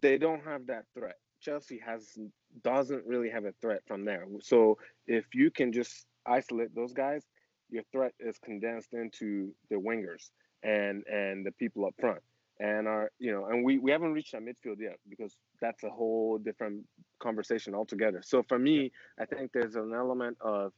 [0.00, 1.16] they don't have that threat.
[1.40, 2.16] Chelsea has
[2.64, 4.24] doesn't really have a threat from there.
[4.42, 7.22] So if you can just isolate those guys,
[7.68, 10.30] your threat is condensed into the wingers
[10.62, 12.20] and and the people up front
[12.60, 15.90] and our you know and we we haven't reached that midfield yet because that's a
[15.90, 16.84] whole different
[17.20, 18.22] conversation altogether.
[18.24, 20.72] So for me i think there's an element of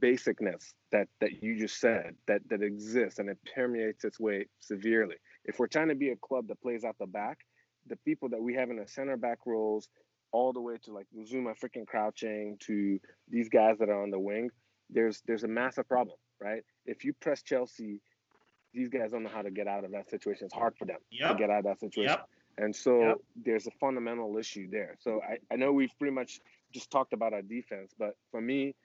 [0.00, 5.16] basicness that that you just said that that exists and it permeates its way severely.
[5.44, 7.38] If we're trying to be a club that plays out the back
[7.86, 9.88] the people that we have in the center back roles
[10.30, 12.98] all the way to like Zouma freaking crouching to
[13.30, 14.50] these guys that are on the wing
[14.90, 16.62] there's there's a massive problem right?
[16.86, 18.00] If you press chelsea
[18.78, 20.44] these guys don't know how to get out of that situation.
[20.44, 21.32] It's hard for them yep.
[21.32, 22.12] to get out of that situation.
[22.12, 22.28] Yep.
[22.58, 23.16] And so yep.
[23.44, 24.96] there's a fundamental issue there.
[25.00, 26.40] So I, I know we've pretty much
[26.72, 28.76] just talked about our defense, but for me,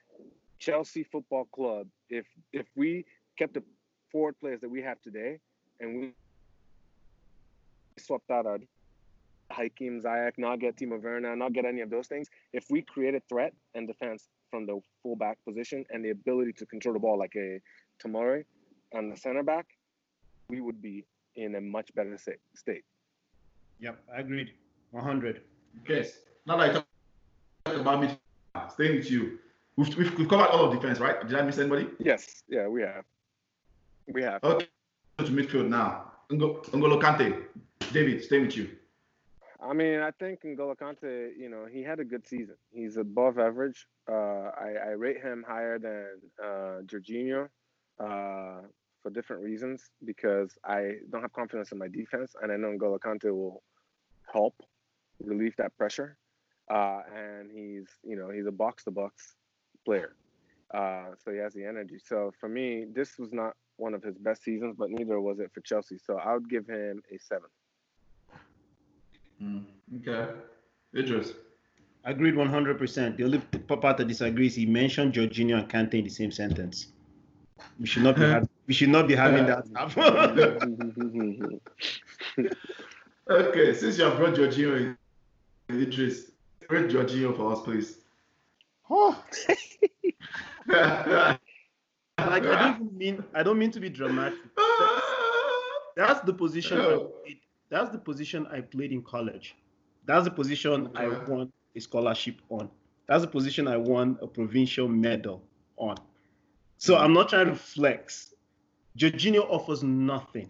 [0.58, 3.06] Chelsea Football Club, if if we
[3.38, 3.64] kept the
[4.12, 5.40] forward players that we have today
[5.80, 6.14] and we
[7.98, 8.60] swapped out our
[9.52, 13.14] Hakim Ziyech, not get Timo Werner, not get any of those things, if we create
[13.14, 17.20] a threat and defense from the fullback position and the ability to control the ball
[17.20, 17.60] like a
[18.04, 18.46] Tomori
[18.96, 19.68] on the center back,
[20.50, 22.84] we would be in a much better state.
[23.80, 24.52] Yep, I agreed.
[24.92, 25.42] 100.
[25.88, 26.20] Yes.
[26.46, 26.74] Now that I
[27.72, 28.18] talk about me,
[28.72, 29.40] staying with you,
[29.76, 31.26] we've, we've, we've, covered all of defense, right?
[31.28, 31.88] Did I miss anybody?
[32.00, 32.44] Yes.
[32.48, 33.06] Yeah, we have.
[34.08, 34.44] We have.
[34.44, 34.68] Okay.
[35.18, 36.12] To midfield now.
[36.32, 37.44] N'Golo Kante.
[37.92, 38.70] David, stay with you.
[39.62, 42.56] I mean, I think N'Golo Kante, you know, he had a good season.
[42.72, 43.88] He's above average.
[44.10, 46.06] Uh, I, I rate him higher than
[46.44, 47.48] uh, Jorginho.
[48.00, 48.68] Uh,
[49.04, 53.00] for different reasons because I don't have confidence in my defense, and I know N'Golo
[53.00, 53.62] Kante will
[54.32, 54.56] help
[55.24, 56.18] relieve that pressure.
[56.72, 59.36] Uh, and he's, you know, he's a box to box
[59.86, 60.16] player,
[60.74, 62.00] uh, so he has the energy.
[62.04, 65.52] So for me, this was not one of his best seasons, but neither was it
[65.54, 65.98] for Chelsea.
[65.98, 67.50] So I would give him a seven.
[69.42, 69.66] Mm,
[70.00, 70.32] okay,
[70.96, 71.34] Eedris.
[72.06, 73.18] Agreed 100%.
[73.18, 76.88] The only part that disagrees, he mentioned Jorginho and Kante in the same sentence.
[77.80, 78.24] We should not be
[78.68, 81.60] We should not be having that uh, happen.
[83.30, 84.96] okay, since you have brought Jorginho
[85.70, 86.32] in Eedris,
[86.68, 87.98] bring Jorginho for us, please.
[88.90, 89.22] Oh.
[92.20, 94.40] like I don't mean I don't mean to be dramatic.
[95.96, 97.40] That's the position I played.
[97.70, 99.56] That's the position I played in college.
[100.06, 101.06] That's the position okay.
[101.06, 102.70] I won a scholarship on.
[103.08, 105.44] That's the position I won a provincial medal
[105.78, 105.98] on.
[106.78, 108.33] So I'm not trying to flex.
[108.98, 110.50] Jorginho offers nothing.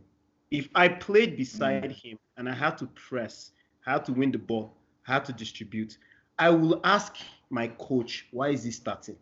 [0.52, 1.92] If I played beside mm.
[1.92, 3.52] him and I had to press,
[3.86, 4.76] I had to win the ball,
[5.08, 5.98] I had to distribute,
[6.38, 7.18] I will ask
[7.50, 9.16] my coach, why is he starting?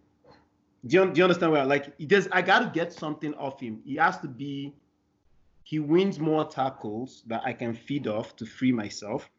[0.86, 1.94] Do you, do you understand where I like
[2.32, 3.82] I gotta get something off him.
[3.86, 4.74] He has to be
[5.64, 9.30] he wins more tackles that I can feed off to free myself,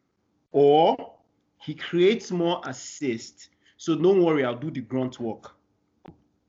[0.51, 1.15] or
[1.57, 3.49] he creates more assists.
[3.77, 5.55] So don't worry, I'll do the grunt work.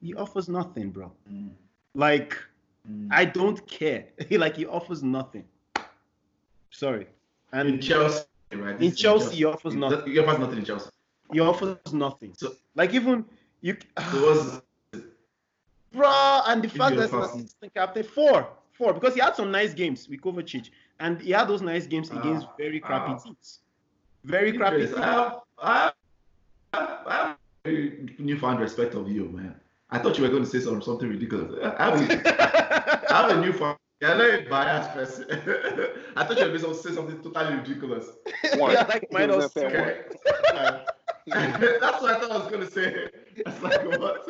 [0.01, 1.12] He offers nothing, bro.
[1.31, 1.51] Mm.
[1.94, 2.38] Like
[2.90, 3.09] mm.
[3.11, 4.07] I don't care.
[4.31, 5.44] like he offers nothing.
[6.70, 7.07] Sorry.
[7.53, 8.81] And in Chelsea, right?
[8.81, 10.12] In Chelsea, in Chelsea, he offers nothing.
[10.12, 10.90] He offers nothing in Chelsea.
[11.33, 12.35] He offers nothing.
[12.37, 13.25] So like even
[13.61, 13.77] you.
[14.11, 14.62] So
[15.92, 19.73] bro, and the fact that he's assistant captain four, four, because he had some nice
[19.73, 20.70] games with Kovacic,
[21.01, 23.61] and he had those nice games uh, against very crappy uh, teams,
[24.25, 24.87] very crappy.
[24.87, 24.94] Teams.
[24.97, 25.92] I, I,
[26.73, 29.55] I, I newfound respect of you, man.
[29.90, 31.55] I thought you were going to say something, something ridiculous.
[31.79, 32.63] I have a, I
[33.14, 33.79] have a new newfound.
[34.00, 35.24] You're not a biased person.
[36.16, 38.07] I thought you were going to say something totally ridiculous.
[38.57, 38.72] One.
[38.72, 39.61] yeah, like minus two.
[39.61, 40.03] Okay.
[41.27, 43.09] That's what I thought I was going to say.
[43.44, 44.29] That's like what?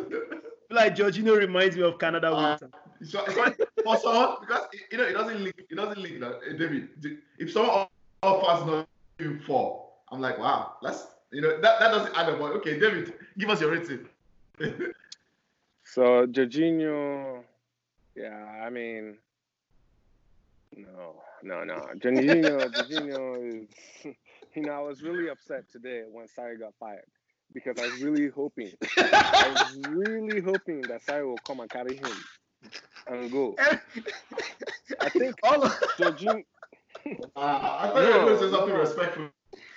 [0.70, 2.70] like Jorginho reminds me of Canada uh, winter.
[3.02, 6.90] So, for someone, because you know it doesn't link, it doesn't link that uh, David.
[7.38, 7.86] If someone
[8.22, 12.40] offers not you four, I'm like, wow, that's you know that, that doesn't add up.
[12.40, 14.06] Okay, David, give us your rating.
[15.84, 17.42] so Jorginho,
[18.16, 19.18] yeah, I mean,
[20.76, 24.14] no, no, no, Jorginho, Jorginho is.
[24.56, 27.02] You know, I was really upset today when Sarri got fired
[27.52, 31.96] because I was really hoping, I was really hoping that Sarri will come and carry
[31.96, 32.12] him
[33.08, 33.56] and go.
[35.00, 36.44] I think all of Jorginho.
[37.04, 38.80] Uh, I thought no, you were going say something no.
[38.80, 39.28] respectful.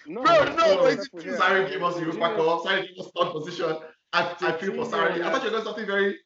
[0.05, 2.63] No, Bro, no, no, it's Sarri gave us Europa Cup.
[2.63, 3.77] Sarri gave us third position.
[4.13, 5.21] I, I feel for Sarri.
[5.21, 6.17] I thought you were going to something very.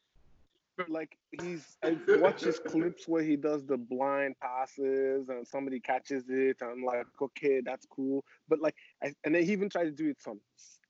[0.88, 6.24] Like he's, I watch his clips where he does the blind passes and somebody catches
[6.28, 8.24] it, and I'm like, okay, that's cool.
[8.48, 10.40] But like, I, and then he even tried to do it some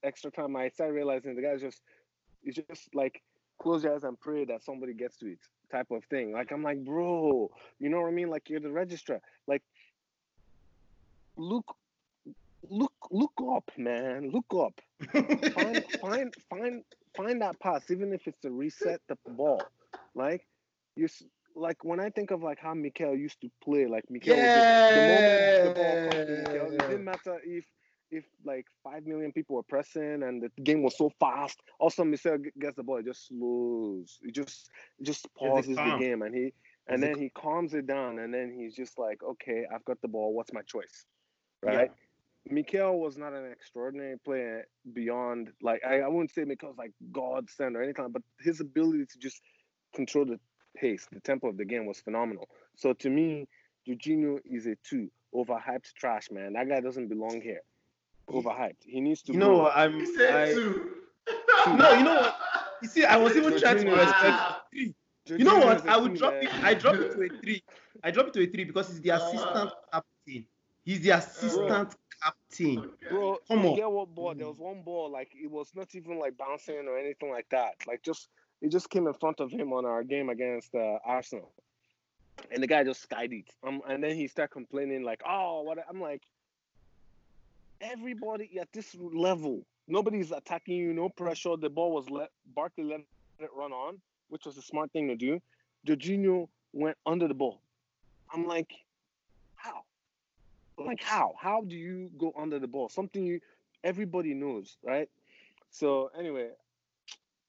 [0.02, 1.83] extra time, I started realizing the guy's just
[2.44, 3.22] it's just like
[3.59, 5.38] close your eyes and pray that somebody gets to it
[5.70, 6.33] type of thing.
[6.33, 8.31] Like I'm like, bro, you know what I mean?
[8.31, 9.20] Like you're the regista.
[9.46, 9.62] Like
[11.37, 11.76] look
[12.68, 14.31] look look up, man.
[14.31, 14.81] Look up.
[15.55, 16.85] find find find
[17.16, 19.62] find that pass, even if it's to reset the ball.
[20.14, 20.46] Like
[20.96, 21.09] you
[21.55, 25.66] like when I think of like how Mikel used to play, like Mikel yeah.
[25.66, 27.64] was the, the moment the ball Mikel, it didn't matter if
[28.11, 32.38] if like five million people were pressing and the game was so fast, also Mikel
[32.61, 34.18] gets the ball, it just slows.
[34.22, 36.53] It just it just pauses the game and he
[36.88, 40.09] and then he calms it down and then he's just like, okay, I've got the
[40.09, 40.35] ball.
[40.35, 41.07] What's my choice?
[41.62, 41.90] Right.
[41.90, 42.53] Yeah.
[42.53, 47.48] Mikel was not an extraordinary player beyond like I, I wouldn't say Mikel's like God
[47.48, 49.40] sent or anything, but his ability to just
[49.94, 50.40] control the
[50.76, 52.48] pace, the tempo of the game was phenomenal.
[52.76, 53.48] So to me,
[53.87, 56.55] Jorginho is a two, overhyped trash, man.
[56.55, 57.61] That guy doesn't belong here
[58.28, 58.85] overhyped.
[58.85, 59.33] He needs to.
[59.33, 60.00] You know, I'm.
[60.18, 60.52] I,
[61.76, 62.37] no, you know what?
[62.83, 64.38] You see, I was even trying to respect
[64.70, 64.94] three.
[65.26, 65.88] You know what?
[65.88, 66.52] I would drop it.
[66.62, 67.62] I drop it to a three.
[68.02, 70.46] I drop it to a three because he's the assistant captain.
[70.85, 71.88] He's the assistant bro,
[72.22, 72.90] captain.
[73.09, 73.76] Bro, come on.
[73.76, 74.35] Get what ball?
[74.35, 77.74] There was one ball like it was not even like bouncing or anything like that.
[77.87, 78.28] Like just
[78.62, 81.50] it just came in front of him on our game against uh, Arsenal,
[82.50, 83.50] and the guy just skied it.
[83.67, 86.23] Um, and then he started complaining like, "Oh, what?" I'm like,
[87.81, 91.56] everybody at this level, nobody's attacking you, no pressure.
[91.56, 93.00] The ball was let Barkley let
[93.40, 95.40] it run on, which was a smart thing to do.
[95.87, 97.60] Jorginho went under the ball.
[98.33, 98.73] I'm like,
[99.56, 99.83] how?
[100.79, 101.35] Like how?
[101.38, 102.88] How do you go under the ball?
[102.88, 103.40] Something you
[103.83, 105.08] everybody knows, right?
[105.71, 106.50] So anyway,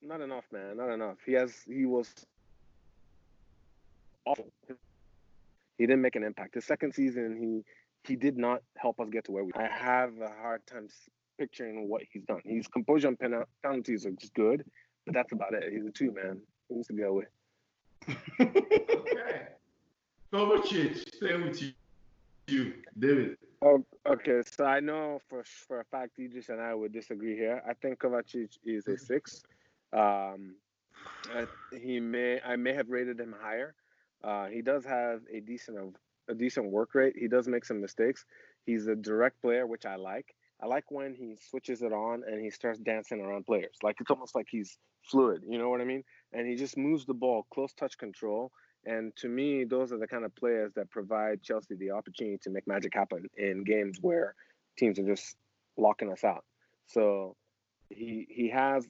[0.04, 0.78] not enough, man.
[0.78, 1.18] Not enough.
[1.26, 2.14] He has he was
[4.26, 4.51] awful.
[5.78, 6.54] He didn't make an impact.
[6.54, 9.51] The second season, he he did not help us get to where we.
[9.56, 10.88] I have a hard time
[11.38, 12.41] picturing what he's done.
[12.45, 14.66] His composure and pen- penalties are just good,
[15.06, 15.72] but that's about it.
[15.72, 16.41] He's a two man.
[16.70, 17.26] He needs to go away.
[18.39, 19.47] okay.
[20.32, 21.72] Kovacic, stay with you.
[22.47, 23.38] You, David.
[23.62, 27.62] Oh, okay, so I know for for a fact Eedris and I would disagree here.
[27.68, 29.43] I think Kovacic is a six.
[29.94, 30.56] Um,
[31.72, 33.76] he may I may have rated him higher.
[34.24, 35.96] Uh, he does have a decent of
[36.30, 37.16] a decent work rate.
[37.18, 38.26] He does make some mistakes.
[38.66, 40.36] He's a direct player, which I like.
[40.62, 43.76] I like when he switches it on and he starts dancing around players.
[43.84, 45.44] Like it's almost like he's fluid.
[45.48, 46.04] You know what I mean?
[46.32, 48.52] And he just moves the ball, close touch control.
[48.86, 52.50] And to me, those are the kind of players that provide Chelsea the opportunity to
[52.50, 54.36] make magic happen in games where
[54.78, 55.36] teams are just
[55.78, 56.46] locking us out.
[56.88, 57.36] So
[57.89, 58.88] he he has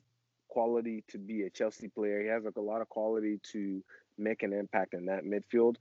[0.53, 2.21] quality to be a Chelsea player.
[2.21, 3.83] He has like a lot of quality to
[4.17, 5.75] make an impact in that midfield.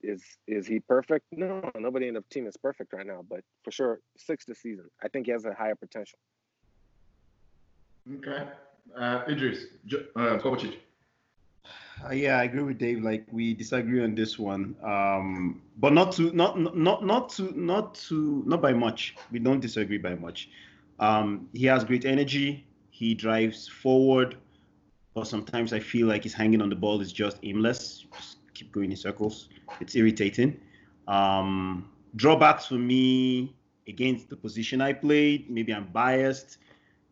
[0.00, 1.24] Is is he perfect?
[1.32, 1.48] No,
[1.88, 4.86] nobody in the team is perfect right now, but for sure, six this season.
[5.04, 6.18] I think he has a higher potential.
[8.18, 8.42] Okay,
[8.96, 9.58] uh, Eedris,
[9.92, 10.74] uh, Kovacic.
[12.04, 13.02] Uh, yeah, I agree with Dave.
[13.02, 17.94] Like we disagree on this one, um, but not to not not not to not
[18.06, 19.16] to not by much.
[19.32, 20.48] We don't disagree by much.
[21.00, 22.64] Um, he has great energy.
[22.92, 24.36] He drives forward,
[25.14, 28.04] but sometimes I feel like he's hanging on the ball is just aimless.
[28.14, 29.48] Just keep going in circles.
[29.80, 30.60] It's irritating.
[31.08, 33.56] Um, drawbacks for me
[33.88, 35.48] against the position I played.
[35.48, 36.58] Maybe I'm biased.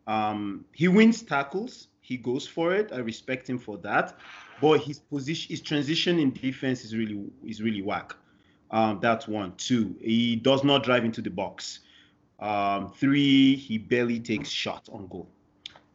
[0.06, 1.88] Um, he wins tackles.
[2.02, 2.92] He goes for it.
[2.92, 4.18] I respect him for that.
[4.60, 8.14] But his position, his transition in defense is really is really whack.
[8.70, 9.54] Um, that's one.
[9.56, 11.80] Two, he does not drive into the box.
[12.38, 15.30] Um, three, he barely takes shots on goal.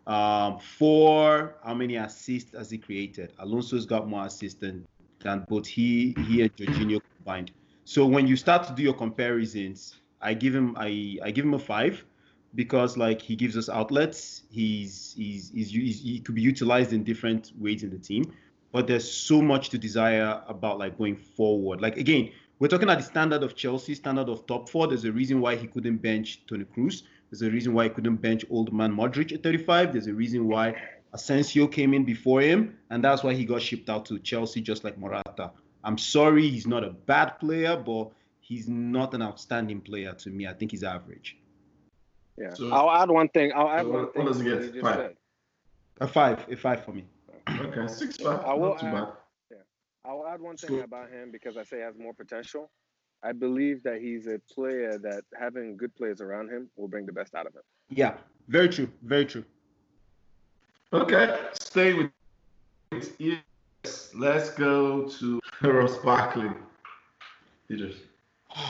[0.07, 3.33] Um, how many assists has he created?
[3.39, 4.87] Alonso's got more assists than,
[5.19, 7.51] than both he he and Jorginho combined.
[7.85, 11.53] So when you start to do your comparisons, I give him I, I give him
[11.53, 12.05] a five
[12.53, 14.43] because like he gives us outlets.
[14.49, 18.31] He's he's, he's, he's he could be utilized in different ways in the team
[18.75, 21.79] but there's so much to desire about like going forward.
[21.79, 22.29] Like again,
[22.59, 24.85] we're talking at the standard of Chelsea, standard of top four.
[24.85, 27.03] There's a reason why he couldn't bench Toni Kroos.
[27.39, 29.91] There's a reason why he couldn't bench old man Modric at 35.
[29.91, 30.81] There's a reason why
[31.11, 34.85] Asensio came in before him, and that's why he got shipped out to Chelsea just
[34.85, 35.51] like Morata.
[35.83, 40.47] I'm sorry, he's not a bad player, but he's not an outstanding player to me.
[40.47, 41.37] I think he's average.
[42.37, 43.51] Yeah, so, I'll add one thing.
[43.53, 44.23] I'll add so one thing.
[44.23, 44.81] What does he get?
[44.81, 45.15] Five.
[45.99, 47.05] A five, a five for me.
[47.49, 48.39] Okay, six five.
[48.45, 49.07] I will add,
[49.51, 49.57] yeah,
[50.05, 52.71] I'll add one thing about him because I say he has more potential.
[53.23, 57.11] I believe that he's a player that having good players around him will bring the
[57.11, 57.61] best out of him.
[57.89, 58.15] Yeah,
[58.47, 58.89] very true.
[59.01, 59.43] Very true.
[60.93, 62.11] Okay, stay with
[63.17, 64.11] yes.
[64.15, 66.51] Let's go to Ross Barkley.
[67.69, 67.97] Eedris.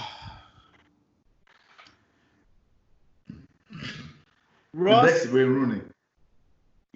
[4.73, 5.05] Ross.
[5.05, 5.81] The next Wayne Rooney.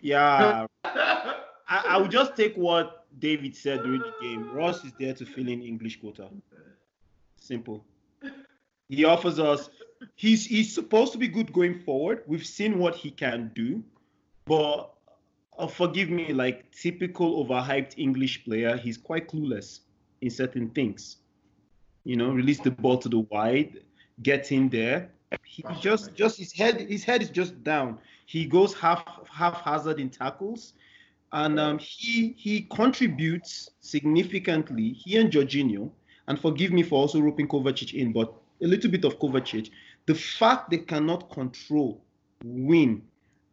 [0.02, 0.66] Yeah.
[0.86, 1.38] I,
[1.70, 4.52] I would just take what David said during the game.
[4.52, 6.30] Ross is there to fill in English quota.
[7.50, 7.84] Simple.
[8.90, 9.72] He offers us.
[10.14, 12.22] He's he's supposed to be good going forward.
[12.28, 13.84] We've seen what he can do,
[14.46, 14.94] but
[15.58, 19.80] uh, forgive me, like typical overhyped English player, he's quite clueless
[20.22, 21.18] in certain things.
[22.04, 23.80] You know, release the ball to the wide,
[24.22, 25.10] get in there.
[25.44, 27.98] He just just his head his head is just down.
[28.28, 30.74] He goes half half hazard in tackles
[31.32, 34.94] and um, he he contributes significantly.
[34.94, 35.90] He and Jorginho,
[36.30, 39.72] and forgive me for also roping Kovacic in, but a little bit of Kovacic.
[40.06, 42.02] The fact they cannot control,
[42.44, 43.02] win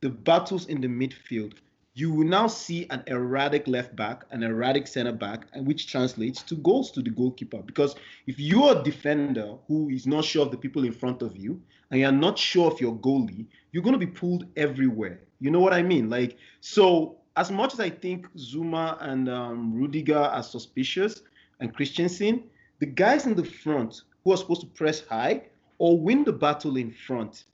[0.03, 1.55] the battles in the midfield,
[1.95, 6.43] you will now see an erratic left back, an erratic center back, and which translates
[6.43, 7.62] to goals to the goalkeeper.
[7.62, 7.97] Because
[8.27, 11.61] if you're a defender who is not sure of the people in front of you,
[11.91, 15.20] and you're not sure of your goalie, you're going to be pulled everywhere.
[15.41, 16.11] You know what I mean?
[16.11, 21.22] Like so as much as I think Zouma and um, Rudiger are suspicious
[21.61, 22.45] and Christensen,
[22.79, 25.43] the guys in the front who are supposed to press high
[25.79, 27.45] or win the battle in front,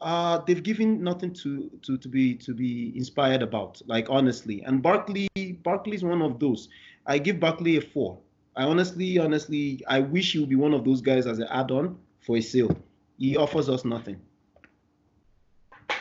[0.00, 3.80] uh, they've given nothing to, to to be to be inspired about.
[3.86, 5.28] Like honestly, and Barkley
[5.62, 6.68] Barkley is one of those.
[7.06, 8.18] I give Barkley a four.
[8.56, 11.96] I honestly, honestly, I wish he would be one of those guys as an add-on
[12.20, 12.76] for a sale.
[13.16, 14.20] He offers us nothing.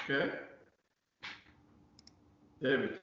[0.10, 0.32] Okay.
[2.62, 3.00] David.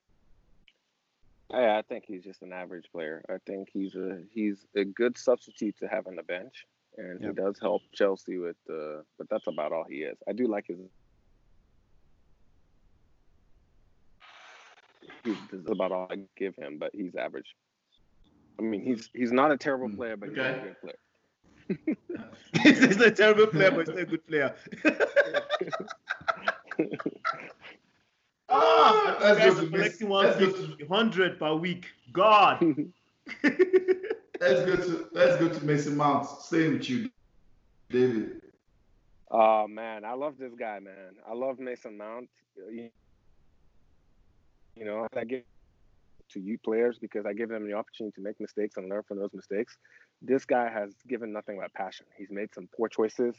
[1.55, 3.25] I, I think he's just an average player.
[3.29, 7.31] I think he's a he's a good substitute to have on the bench, and yep.
[7.31, 9.05] he does help Chelsea with the.
[9.19, 10.19] But that's about all he is.
[10.29, 10.79] I do like his.
[15.23, 15.37] He's
[15.69, 17.55] about all I give him, but he's average.
[18.59, 19.97] I mean, he's he's not a terrible hmm.
[19.97, 20.61] player, but he's okay.
[20.61, 20.99] a good player.
[22.63, 24.55] he's a terrible player, but he's a good player.
[28.55, 31.87] Ah, that's guys are collecting 150, 100 per week.
[32.13, 32.61] God.
[33.43, 36.27] let's go to let's go to Mason Mount.
[36.27, 37.11] Staying with you,
[37.91, 38.43] David.
[39.31, 41.17] Oh man, I love this guy, man.
[41.29, 42.29] I love Mason Mount.
[42.71, 42.91] You,
[44.85, 45.43] know, I give
[46.31, 49.19] to you players because I give them the opportunity to make mistakes and learn from
[49.19, 49.77] those mistakes.
[50.23, 52.07] This guy has given nothing but passion.
[52.17, 53.37] He's made some poor choices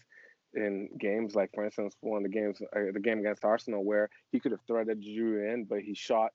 [0.56, 4.10] in games, like for instance, one of the games, uh, the game against Arsenal, where
[4.32, 6.32] he could have threaded Giroud in, but he shot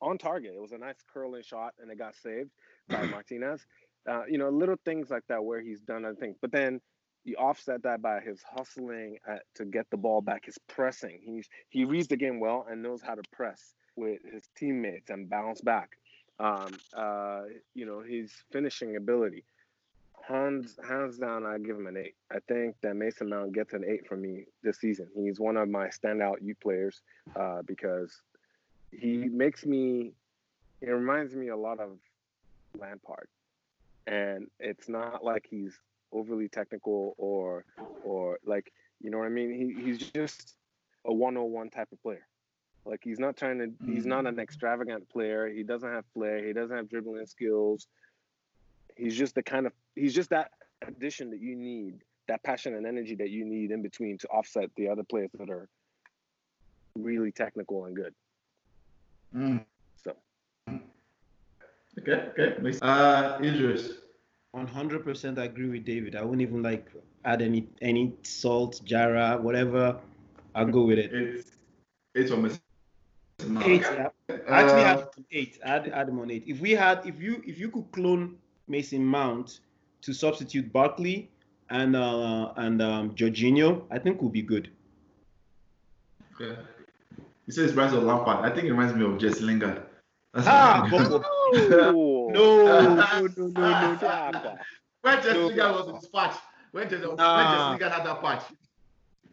[0.00, 0.52] on target.
[0.54, 2.50] It was a nice curling shot, and it got saved
[2.88, 3.66] by Martinez.
[4.08, 6.36] Uh, you know, little things like that where he's done other things.
[6.40, 6.80] But then
[7.24, 11.20] you offset that by his hustling at, to get the ball back, his pressing.
[11.24, 15.28] He's he reads the game well and knows how to press with his teammates and
[15.28, 15.90] bounce back.
[16.38, 17.42] Um, uh,
[17.74, 19.44] you know, his finishing ability.
[20.26, 22.14] Hands hands down, I give him an eight.
[22.30, 25.08] I think that Mason Mount gets an eight from me this season.
[25.14, 27.02] He's one of my standout youth players
[27.36, 28.22] uh, because
[28.90, 30.12] he makes me.
[30.80, 31.98] He reminds me a lot of
[32.78, 33.28] Lampard,
[34.06, 35.78] and it's not like he's
[36.12, 37.64] overly technical or
[38.02, 39.52] or like you know what I mean.
[39.52, 40.54] He he's just
[41.04, 42.26] a 101 type of player.
[42.86, 43.72] Like he's not trying to.
[43.86, 44.42] He's not an mm.
[44.42, 45.48] extravagant player.
[45.48, 46.44] He doesn't have flair.
[46.44, 47.86] He doesn't have dribbling skills.
[48.96, 49.72] He's just the kind of.
[49.94, 50.50] He's just that
[50.86, 54.70] addition that you need, that passion and energy that you need in between to offset
[54.76, 55.68] the other players that are
[56.96, 58.14] really technical and good.
[59.34, 59.64] Mm.
[60.02, 60.14] So.
[61.98, 62.30] Okay.
[62.38, 62.78] Okay.
[62.82, 63.92] Uh, Eedris.
[64.54, 66.14] 100% I agree with David.
[66.14, 66.86] I wouldn't even like
[67.24, 69.98] add any any salt, jara, whatever.
[70.54, 71.12] I'll go with it.
[71.12, 71.50] It's
[72.14, 72.60] it's almost
[73.64, 73.82] eight.
[73.82, 74.08] Yeah.
[74.48, 75.58] I actually uh, have eight.
[75.64, 76.44] Add add them on eight.
[76.46, 78.36] If we had, if you if you could clone
[78.68, 79.60] Mason Mount
[80.04, 81.30] to substitute Barkley
[81.70, 84.70] and uh and um, Jorginho, I think would be good.
[86.34, 86.60] Okay.
[87.46, 88.44] He says it reminds of Lampard.
[88.44, 89.82] I think it reminds me of Jesse Lingard.
[90.32, 90.98] That's ah, no.
[90.98, 94.58] no, no, no, no, no.
[95.02, 95.46] When Jesse no.
[95.46, 96.36] Lingard was in his patch,
[96.72, 97.36] when Jesse, nah.
[97.36, 98.42] when Jesse Lingard had that patch.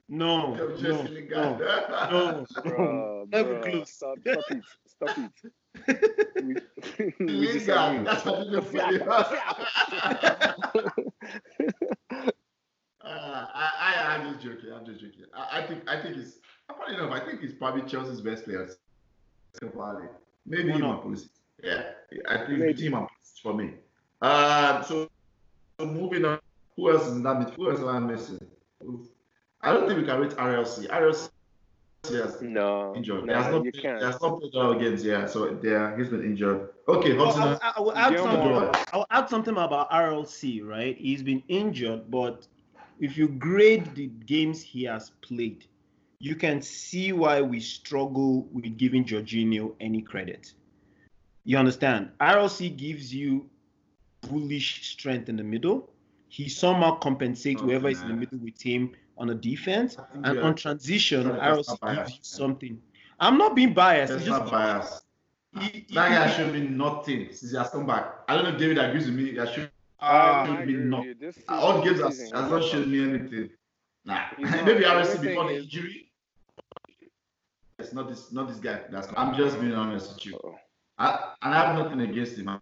[0.10, 3.92] No, no, no, no, no, never close.
[3.92, 5.52] Stop, stop it, stop it.
[5.88, 6.56] we,
[7.20, 9.00] we Lingard, that's what you funny.
[13.04, 14.72] Uh, I, I, I'm just joking.
[14.74, 15.26] I'm just joking.
[15.34, 18.70] I, I think, I think it's, funny enough, I think he's probably Chelsea's best player.
[20.46, 21.30] Maybe even Pulisic.
[21.64, 21.84] Yeah,
[22.30, 22.74] I think Maybe.
[22.74, 23.08] team
[23.42, 23.72] for me.
[24.22, 25.10] Uh, so,
[25.80, 26.40] so moving on.
[26.76, 27.54] Who else is that?
[27.56, 28.40] Who else am I missing?
[29.62, 30.88] I don't think we can rate RLC.
[30.88, 31.30] RLC
[32.04, 33.26] has no injured.
[33.26, 34.00] No, has not, you can't.
[34.00, 35.04] He has not played all games.
[35.04, 36.70] Yeah, so there he's been injured.
[36.88, 38.84] Okay, well, I, I, will add something.
[38.94, 40.66] I'll add something about RLC.
[40.66, 42.48] Right, he's been injured, but
[43.00, 45.66] if you grade the games he has played,
[46.20, 50.54] you can see why we struggle with giving Jorginho any credit.
[51.44, 52.12] You understand?
[52.20, 53.50] RLC gives you
[54.22, 55.90] bullish strength in the middle.
[56.30, 58.92] He somehow compensates whoever is in the middle with him
[59.22, 59.98] on the defense.
[60.24, 62.82] And on transition, RLC gives you something.
[63.20, 64.14] I'm not being biased.
[64.14, 65.04] It's just biased.
[65.60, 68.06] He, that guy has shown me nothing since he has come back.
[68.28, 69.32] I don't know if David agrees with me.
[69.32, 69.70] He has shown
[70.00, 71.16] uh, me nothing.
[71.48, 73.50] All games has, has not shown me anything.
[74.06, 76.12] Nah, maybe RLC before the injury.
[77.78, 78.80] It's not this, not this guy.
[78.90, 80.40] That's I'm just being honest with you.
[80.98, 82.50] I, I have nothing against him.
[82.50, 82.60] I,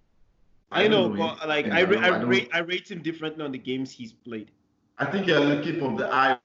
[0.71, 3.91] I know, but like I, I, I, rate I rate him differently on the games
[3.91, 4.51] he's played.
[4.97, 6.37] I think you're looking from the eye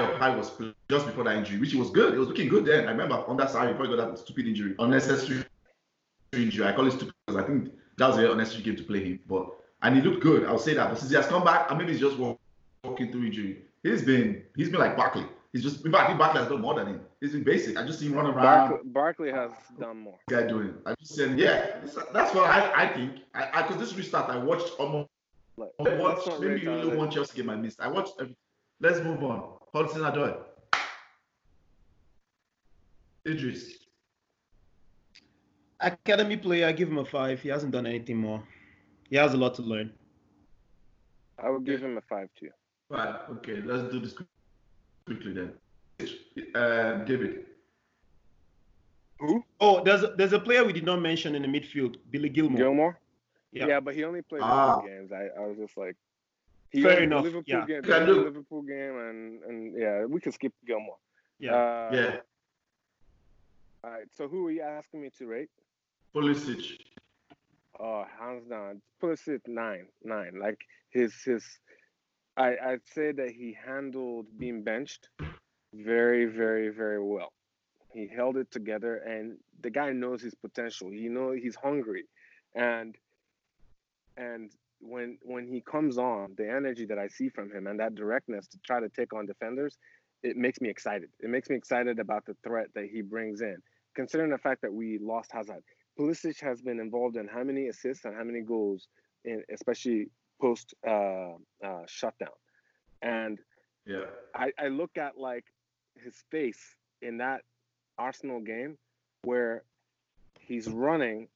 [0.00, 0.52] of how was
[0.88, 2.14] just before that injury, which was good.
[2.14, 2.86] It was looking good then.
[2.86, 5.44] I remember on that side before he got that stupid injury, unnecessary
[6.32, 6.66] injury.
[6.66, 9.20] I call it stupid because I think that was a unnecessary game to play him.
[9.28, 9.50] But
[9.82, 10.44] and he looked good.
[10.44, 10.88] I'll say that.
[10.88, 13.62] But since he has come back, I maybe he's just walking through injury.
[13.82, 15.26] He's been he's been like Barkley.
[15.52, 17.00] He's just in fact, Barkley has done more than him.
[17.20, 17.76] He's been basic.
[17.76, 18.42] I just seen him run around.
[18.42, 20.18] Barkley, Barkley has done more.
[20.28, 20.74] Guy doing.
[20.86, 21.78] I just said, yeah,
[22.12, 23.18] that's what I, I think.
[23.34, 25.08] I because this restart, I watched almost.
[25.56, 27.80] Like, I watched maybe only one Chelsea game I missed.
[27.80, 28.12] I watched.
[28.20, 28.36] Every,
[28.80, 29.57] let's move on.
[29.74, 30.36] Hudson Odoi.
[33.26, 33.72] Eedris.
[35.80, 37.40] Academy player, I give him a five.
[37.40, 38.42] He hasn't done anything more.
[39.08, 39.92] He has a lot to learn.
[41.38, 42.50] I would give him a five too.
[42.88, 43.14] Right.
[43.30, 43.60] Okay.
[43.64, 44.14] Let's do this
[45.06, 45.52] quickly then.
[46.54, 47.46] Uh, David.
[49.20, 49.44] Who?
[49.60, 52.58] Oh, there's a, there's a player we did not mention in the midfield, Billy Gilmore.
[52.58, 52.96] Gilmour.
[53.52, 54.80] Yeah, yeah but he only played ah.
[54.80, 55.10] games.
[55.12, 55.96] I, I was just like,
[56.70, 57.24] he Fair enough.
[57.24, 57.64] Liverpool yeah.
[57.66, 60.98] game, the Liverpool game, and and yeah, we can skip Gilmour.
[61.38, 61.54] Yeah.
[61.54, 62.16] Uh, yeah.
[63.84, 64.06] All right.
[64.14, 65.50] So who are you asking me to rate?
[66.14, 66.78] Pulisic.
[67.80, 70.38] Oh, hands down, Pulisic nine, nine.
[70.40, 70.58] Like
[70.90, 71.44] his his
[72.36, 75.08] I, I'd say that he handled being benched
[75.74, 77.32] very, very, very well.
[77.92, 80.90] He held it together, and the guy knows his potential.
[80.90, 82.04] He know he's hungry,
[82.54, 82.94] and
[84.16, 87.94] and when when he comes on, the energy that I see from him and that
[87.94, 89.76] directness to try to take on defenders,
[90.22, 91.10] it makes me excited.
[91.20, 93.56] It makes me excited about the threat that he brings in.
[93.94, 95.62] Considering the fact that we lost Hazard,
[95.98, 98.86] Pulisic has been involved in how many assists and how many goals,
[99.24, 100.08] in especially
[100.40, 101.32] post uh,
[101.64, 102.28] uh, shutdown.
[103.02, 103.38] And
[103.86, 104.04] yeah,
[104.34, 105.44] I, I look at like
[105.96, 107.42] his face in that
[107.98, 108.76] Arsenal game
[109.22, 109.64] where
[110.38, 111.28] he's running,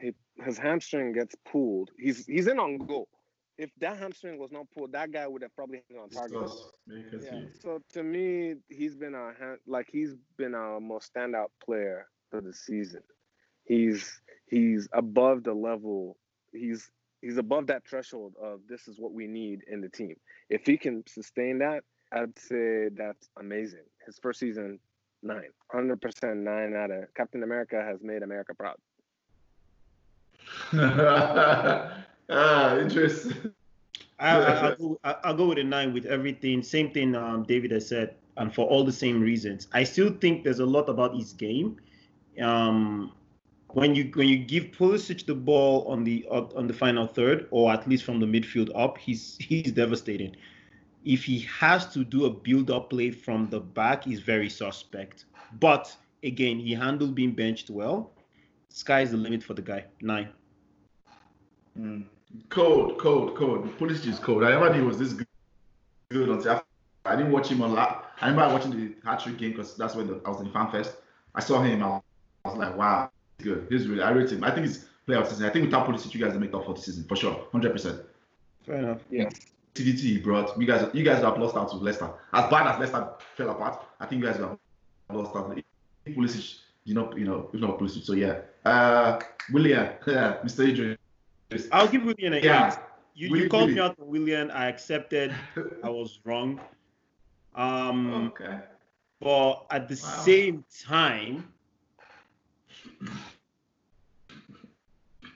[0.00, 0.12] he,
[0.42, 1.90] his hamstring gets pulled.
[1.98, 3.08] He's he's in on goal.
[3.56, 6.50] If that hamstring was not pulled, that guy would have probably hit on target.
[7.22, 7.40] Yeah.
[7.60, 9.32] So to me, he's been a
[9.66, 13.02] like he's been our most standout player for the season.
[13.64, 16.16] He's he's above the level.
[16.52, 16.90] He's
[17.22, 20.16] he's above that threshold of this is what we need in the team.
[20.50, 23.84] If he can sustain that, I'd say that's amazing.
[24.04, 24.80] His first season,
[25.22, 28.76] nine, hundred percent nine out of Captain America has made America proud.
[32.30, 33.52] ah, interesting.
[34.18, 36.62] I, will go, I'll go with a nine with everything.
[36.62, 39.68] Same thing um, David has said, and for all the same reasons.
[39.72, 41.76] I still think there's a lot about his game.
[42.40, 43.12] Um,
[43.68, 47.72] when you when you give Pulisic the ball on the on the final third, or
[47.72, 50.36] at least from the midfield up, he's he's devastating.
[51.04, 55.26] If he has to do a build-up play from the back, he's very suspect.
[55.60, 58.13] But again, he handled being benched well.
[58.74, 59.84] Sky's the limit for the guy.
[60.00, 60.30] Nine.
[61.78, 62.06] Mm.
[62.48, 63.68] Cold, cold, cold.
[63.78, 64.42] Pulisic is cold.
[64.42, 65.28] I never knew he was this good,
[66.10, 66.60] good until
[67.04, 68.10] I didn't watch him a lot.
[68.20, 70.72] I remember watching the hat trick game because that's when the, I was in fan
[70.72, 70.96] fest.
[71.36, 71.84] I saw him.
[71.84, 72.00] I
[72.44, 73.68] was like, wow, he's good.
[73.70, 74.02] He's really.
[74.02, 74.42] I rate him.
[74.42, 75.46] I think he's player of season.
[75.46, 77.70] I think without Pulisic, you guys will make up for the season for sure, hundred
[77.70, 78.00] percent.
[78.66, 79.02] Fair enough.
[79.08, 79.28] Yeah.
[79.76, 80.60] TDT he brought.
[80.60, 82.10] You guys, you guys have lost out to Leicester.
[82.32, 84.58] As bad as Leicester fell apart, I think you guys have
[85.10, 85.56] lost out.
[86.08, 88.04] Pulisic, you know, you know, if not Pulisic.
[88.04, 89.20] So yeah, uh,
[89.52, 90.68] Willian, yeah, Mr.
[90.68, 90.98] Adrian.
[91.72, 92.72] I'll give Willian an yeah.
[92.72, 92.78] eight.
[93.16, 94.50] You, you called me out for Willian.
[94.50, 95.32] I accepted.
[95.84, 96.60] I was wrong.
[97.54, 98.58] Um, okay.
[99.20, 100.22] But at the wow.
[100.24, 101.48] same time,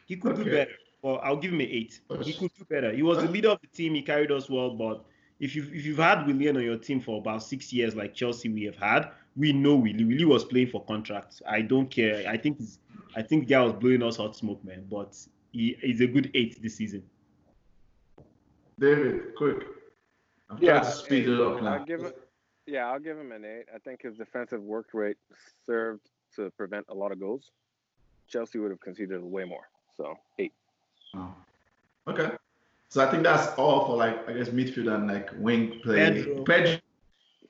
[0.07, 0.44] he could okay.
[0.44, 0.72] do better.
[1.03, 2.01] Well, I'll give him an eight.
[2.22, 2.92] He could do better.
[2.92, 3.94] He was the leader of the team.
[3.94, 5.05] He carried us well, but
[5.38, 8.49] if you've if you've had Willian on your team for about six years, like Chelsea
[8.49, 10.05] we have had, we know Willie.
[10.05, 11.41] Willie was playing for contracts.
[11.49, 12.28] I don't care.
[12.28, 12.80] I think he's,
[13.16, 14.84] I think guy was blowing us hot smoke, man.
[14.91, 15.16] But
[15.53, 17.03] he is a good eight this season.
[18.78, 19.62] David, quick.
[20.51, 21.74] I'm yeah, to speed it up now.
[21.74, 22.18] I'll give it,
[22.66, 23.66] yeah, I'll give him an eight.
[23.74, 25.16] I think his defensive work rate
[25.66, 27.51] served to prevent a lot of goals.
[28.28, 29.68] Chelsea would have conceded way more.
[29.97, 30.53] So eight.
[31.14, 31.32] Oh.
[32.09, 32.30] Okay.
[32.89, 36.24] So I think that's all for like I guess midfield and like wing play.
[36.45, 36.45] Pedro.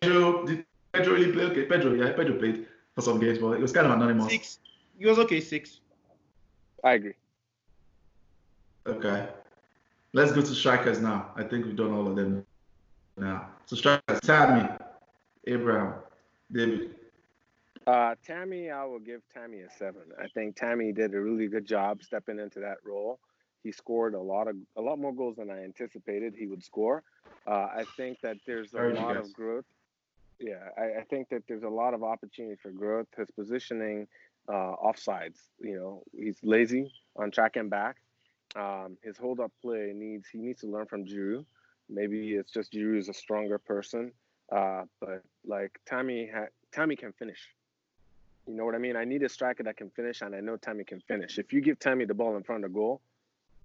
[0.01, 1.45] Pedro did Pedro really play?
[1.45, 4.31] Okay, Pedro, yeah, Pedro played for some games, but it was kind of anonymous.
[4.31, 4.59] Six.
[4.99, 5.81] He was okay, six.
[6.83, 7.15] I agree.
[8.87, 9.29] Okay.
[10.13, 11.33] Let's go to strikers now.
[11.37, 12.45] I think we've done all of them
[13.17, 13.49] now.
[13.67, 14.69] So strikers, Tammy,
[15.47, 15.95] Abraham,
[16.51, 16.95] David.
[17.87, 20.03] Uh, Tammy, I will give Tammy a seven.
[20.23, 23.19] I think Tammy did a really good job stepping into that role.
[23.63, 27.03] He scored a lot of a lot more goals than I anticipated he would score.
[27.47, 29.65] Uh, I think that there's a lot of growth.
[30.41, 33.09] Yeah, I, I, think that there's a lot of opportunity for growth.
[33.17, 34.07] His positioning,
[34.49, 35.39] uh, offsides.
[35.61, 37.97] You know, he's lazy on track and back.
[38.57, 41.45] Um, his hold up play needs he needs to learn from Giroud.
[41.91, 44.13] Maybe it's just Giroud is a stronger person.
[44.51, 47.41] Uh, but like Tammy, ha- Tammy can finish.
[48.47, 48.97] You know what I mean?
[48.97, 51.39] I need a striker that can finish, and I know Tammy can finish.
[51.39, 53.03] If you give Tammy the ball in front of the goal,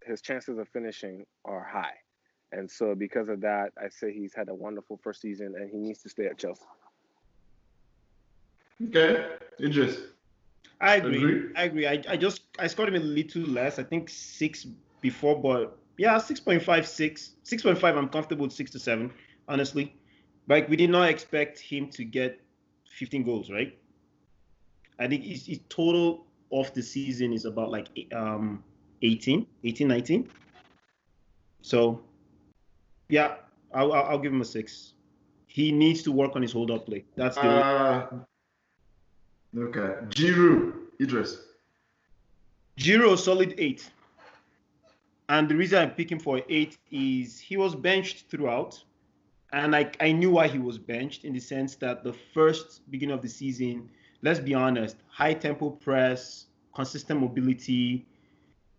[0.05, 2.02] his chances of finishing are high.
[2.55, 5.77] And so, because of that, I say he's had a wonderful first season, and he
[5.77, 6.61] needs to stay at Chelsea.
[8.89, 9.25] Okay,
[9.59, 10.05] interesting.
[10.79, 11.17] I agree.
[11.17, 11.41] agree.
[11.55, 11.87] I agree.
[11.87, 13.79] I, I just I scored him a little less.
[13.79, 14.67] I think six
[15.01, 17.31] before, but yeah, 6.5, 6.
[17.45, 19.11] 6.5, I'm comfortable with 6 to 7,
[19.47, 19.95] honestly.
[20.47, 22.39] Like, we did not expect him to get
[22.97, 23.77] 15 goals, right?
[24.99, 28.63] I think his, his total of the season is about like um
[29.01, 30.29] 18, 18, 19.
[31.61, 32.03] So,
[33.09, 33.35] yeah,
[33.73, 34.93] I'll, I'll give him a six.
[35.47, 37.05] He needs to work on his hold up play.
[37.15, 37.41] That's the.
[37.41, 38.07] Uh,
[39.57, 40.05] okay.
[40.09, 41.37] Giroud, Eedris.
[42.77, 43.89] Giroud, solid eight.
[45.29, 48.83] And the reason I'm picking for eight is he was benched throughout.
[49.51, 53.13] And I, I knew why he was benched in the sense that the first beginning
[53.13, 53.89] of the season,
[54.23, 58.07] let's be honest, high tempo press, consistent mobility.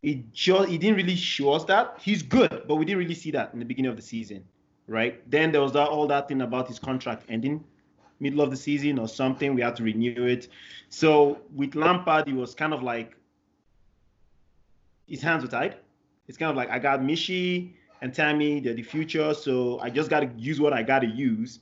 [0.04, 1.98] It just it didn't really show us that.
[2.00, 4.44] He's good, but we didn't really see that in the beginning of the season.
[4.86, 5.28] Right?
[5.30, 7.64] Then there was that all that thing about his contract ending
[8.20, 9.54] middle of the season or something.
[9.54, 10.48] We had to renew it.
[10.88, 13.16] So with Lampard, it was kind of like
[15.08, 15.76] his hands were tied.
[16.28, 20.10] It's kind of like I got Michy and Tammy, they're the future, so I just
[20.10, 21.60] got to use what I got to use,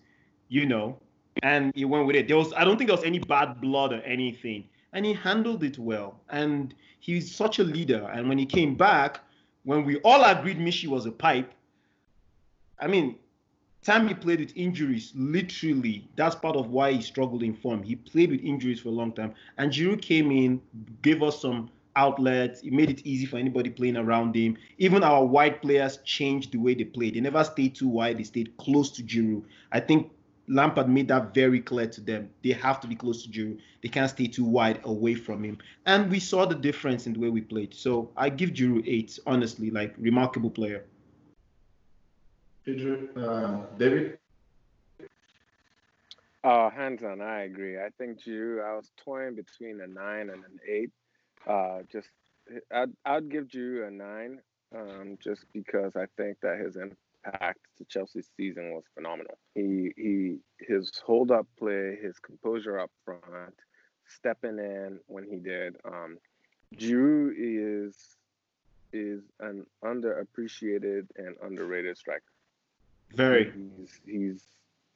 [0.49, 0.99] you know
[1.43, 2.29] and he went with it.
[2.29, 4.65] There was, I don't think there was any bad blood or anything.
[4.95, 6.21] and he handled it well.
[6.29, 8.09] And he's such a leader.
[8.15, 9.21] And when he came back,
[9.65, 11.53] when we all agreed Michy was a pipe,
[12.79, 13.17] I mean,
[13.83, 17.83] time he played with injuries, literally, that's part of why he struggled in form.
[17.83, 19.35] He played with injuries for a long time.
[19.59, 20.61] And Giroud came in,
[21.03, 22.61] gave us some outlets.
[22.61, 24.57] He made it easy for anybody playing around him.
[24.79, 27.15] Even our wide players changed the way they played.
[27.15, 28.19] They never stayed too wide.
[28.19, 29.43] They stayed close to Giroud.
[29.73, 30.13] I think
[30.49, 32.29] Lampard made that very clear to them.
[32.43, 33.59] They have to be close to Giroud.
[33.83, 35.59] They can't stay too wide away from him.
[35.87, 37.75] And we saw the difference in the way we played.
[37.75, 40.85] So I give Giroud eight, honestly, like remarkable player.
[42.67, 44.19] Uh, David?
[46.45, 47.79] Uh, hands on, I agree.
[47.79, 50.91] I think Giroud, I was toying between a nine and an eight.
[51.47, 52.09] Uh, just,
[52.73, 54.41] I'd, I'd give Giroud a nine,
[54.77, 59.39] um, just because I think that his impact to Chelsea's season was phenomenal.
[59.55, 63.55] He, he, his hold up play, his composure up front,
[64.07, 65.77] stepping in when he did.
[65.85, 66.19] Um,
[66.77, 67.97] Giroud is
[68.93, 72.23] is an underappreciated and underrated striker.
[73.15, 73.51] Very.
[73.51, 74.45] He's he's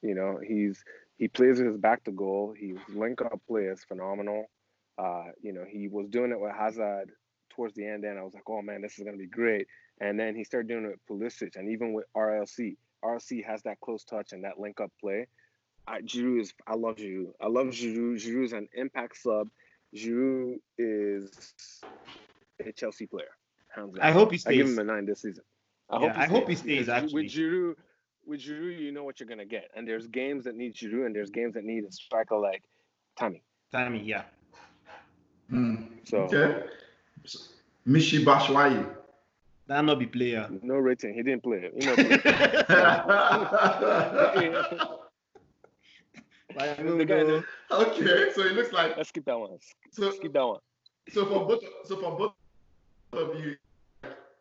[0.01, 0.83] you know he's
[1.17, 2.53] he plays his back to goal.
[2.57, 4.49] His link up play is phenomenal.
[4.97, 7.11] Uh, you know he was doing it with Hazard
[7.49, 9.67] towards the end, and I was like, oh man, this is gonna be great.
[9.99, 12.77] And then he started doing it with Pulisic, and even with RLC.
[13.03, 15.27] RLC has that close touch and that link up play.
[15.87, 17.31] I, Giroud is I love Giroud.
[17.41, 18.15] I love Giroud.
[18.15, 19.47] Giroud is an impact sub.
[19.95, 21.53] Giroud is
[22.65, 23.29] a Chelsea player.
[24.01, 24.53] I hope he stays.
[24.53, 25.43] I give him a nine this season.
[25.89, 26.89] I yeah, hope he I hope he stays.
[26.89, 27.75] Actually, with Giroud,
[28.25, 31.15] with Giroud, you know what you're gonna get, and there's games that need Giroud, and
[31.15, 32.63] there's games that need a striker like
[33.17, 33.43] Tammy.
[33.71, 34.23] Tammy, yeah.
[35.51, 35.87] Mm.
[36.03, 36.65] So okay.
[37.87, 38.85] Michy Batshuayi.
[39.67, 40.47] That not be player.
[40.61, 41.13] No rating.
[41.13, 41.69] He didn't play.
[41.77, 42.17] He not play.
[47.71, 48.95] okay, so it looks like.
[48.95, 49.57] Let's skip that one.
[49.91, 50.59] So skip that one.
[51.11, 52.33] So for both, so for both
[53.13, 53.55] of you,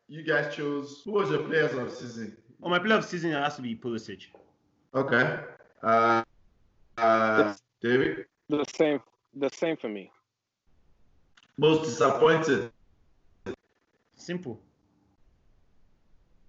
[0.09, 2.37] you guys chose who was your players of the season?
[2.62, 4.27] Oh, my player of the season has to be Pulisic.
[4.95, 5.41] Okay.
[5.83, 6.22] Uh,
[6.99, 8.27] uh, David.
[8.49, 9.01] The same.
[9.35, 10.11] The same for me.
[11.59, 12.70] Most disappointed.
[14.14, 14.61] Simple.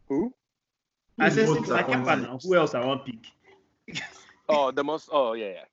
[0.08, 0.34] Who?
[1.20, 1.74] I said simple.
[1.74, 2.40] I kept now.
[2.42, 4.02] Who else I want to pick?
[4.50, 5.10] oh, the most.
[5.12, 5.64] Oh yeah, yeah.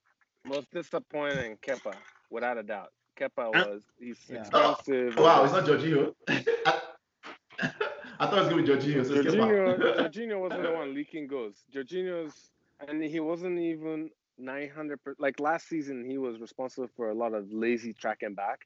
[0.46, 1.94] Most disappointing Kepa,
[2.30, 2.92] without a doubt.
[3.18, 3.82] Kepa was.
[3.98, 4.40] He's yeah.
[4.40, 5.14] expensive.
[5.16, 6.14] Oh, wow, it's not Jorginho.
[8.20, 9.06] I thought it was gonna be Jorginho.
[9.06, 11.64] So Jorginho, Jorginho wasn't the one leaking goals.
[11.74, 12.50] Jorginho's,
[12.86, 15.02] and he wasn't even 900.
[15.02, 18.60] Per, like last season, he was responsible for a lot of lazy tracking back.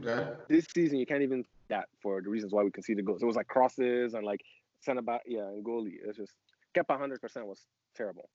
[0.00, 0.30] Yeah.
[0.48, 3.22] This season, you can't even that for the reasons why we conceded goals.
[3.22, 4.40] It was like crosses and like
[4.80, 5.94] center back, yeah, and goalie.
[6.04, 6.32] It's just
[6.76, 8.28] Kepa 100 percent was terrible.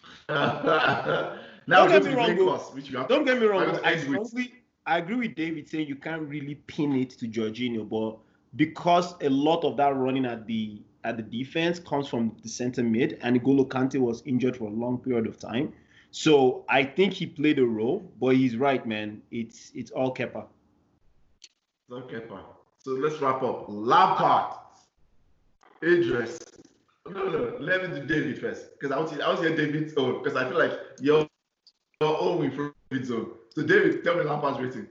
[0.28, 3.06] now don't get me wrong.
[3.08, 3.78] Don't get me wrong.
[3.84, 4.48] I, I,
[4.86, 8.18] I agree with David saying you can't really pin it to Jorginho, but
[8.56, 12.82] because a lot of that running at the at the defense comes from the center
[12.82, 15.72] mid, and Golo Kante was injured for a long period of time.
[16.10, 19.22] So I think he played a role, but he's right, man.
[19.30, 20.46] It's it's all Kepa.
[21.42, 22.40] It's all Kepa.
[22.78, 23.66] So let's wrap up.
[23.68, 24.54] Lampard,
[25.82, 26.38] Eedris.
[27.10, 30.22] No, no, let me do David first because I was I was here David's own
[30.22, 31.26] because I feel like you're
[32.00, 33.32] your own with David's own.
[33.54, 34.88] So David, tell me Lampard's rating.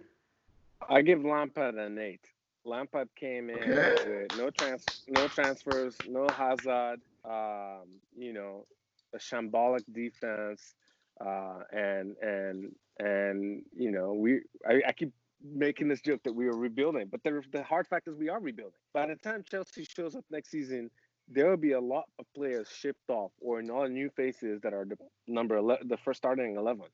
[0.90, 2.22] I give Lampard an eight.
[2.66, 3.96] Lampard came in okay.
[4.06, 7.88] with no trans no transfers, no Hazard, um,
[8.18, 8.66] you know,
[9.14, 10.76] a shambolic defense,
[11.20, 15.12] uh, and and and you know we I, I, keep
[15.44, 18.40] making this joke that we are rebuilding, but the the hard fact is we are
[18.40, 18.80] rebuilding.
[18.94, 20.90] By the time Chelsea shows up next season,
[21.28, 24.74] there will be a lot of players shipped off or in all new faces that
[24.74, 24.98] are the
[25.28, 26.86] number 11, the first starting eleven.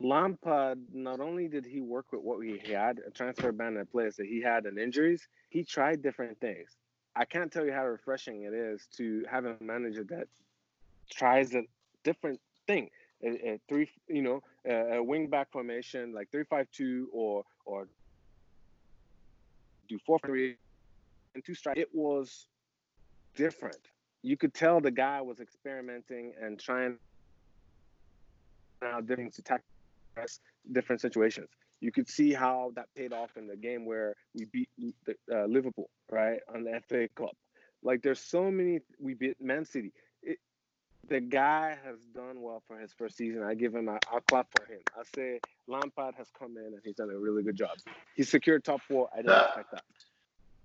[0.00, 4.16] Lampard, not only did he work with what he had, a transfer ban in place
[4.16, 6.76] that he had and injuries, he tried different things.
[7.14, 10.26] I can't tell you how refreshing it is to have a manager that
[11.10, 11.62] tries a
[12.02, 12.90] different thing.
[13.24, 17.44] A, a three, you know, a, a wing back formation like three five two or
[17.64, 17.88] or
[19.88, 20.56] do four three
[21.34, 21.76] and two strike.
[21.76, 22.46] It was
[23.34, 23.78] different.
[24.22, 26.96] You could tell the guy was experimenting and trying
[28.82, 29.64] out different tackle
[30.72, 31.48] different situations.
[31.80, 34.94] You could see how that paid off in the game where we beat
[35.32, 37.36] uh, Liverpool, right, on the FA Cup.
[37.82, 38.80] Like there's so many.
[38.98, 39.92] We beat Man City.
[41.04, 43.42] It, the guy has done well for his first season.
[43.42, 43.88] I give him.
[43.88, 44.80] A, I'll clap for him.
[44.98, 47.76] I say Lampard has come in and he's done a really good job.
[48.14, 49.08] He secured top four.
[49.12, 49.82] I didn't expect that.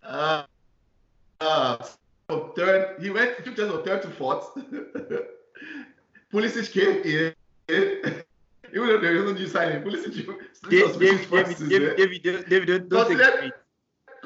[0.04, 0.44] Uh,
[1.42, 1.78] uh,
[2.56, 3.02] third.
[3.02, 3.38] He went.
[3.38, 4.54] He took us from third to fourth.
[6.34, 7.34] Pulisic came in.
[8.72, 10.14] Even though there isn't new signing, Pulisic
[10.70, 13.54] David, David, David, David, David, David, don't take it.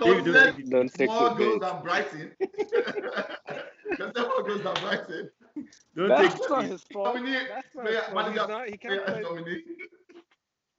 [0.02, 2.32] David, don't take more goals than Brighton.
[3.96, 5.30] Consider more goals than Brighton.
[5.96, 7.16] Don't That's take not his fault.
[7.16, 8.28] Dominic, That's not his fault.
[8.28, 9.64] He's not, he can't play.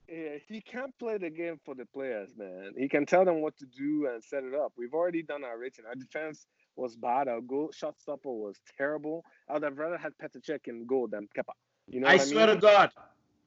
[0.09, 2.73] Yeah, he can't play the game for the players, man.
[2.77, 4.73] He can tell them what to do and set it up.
[4.77, 5.87] We've already done our rating.
[5.87, 6.47] Our defense
[6.77, 7.27] was bad.
[7.27, 9.25] Our goal shot stopper was terrible.
[9.49, 11.53] I would have rather had Petr Cech in goal than Kepa.
[11.89, 12.57] You know, I swear mean?
[12.57, 12.91] to God,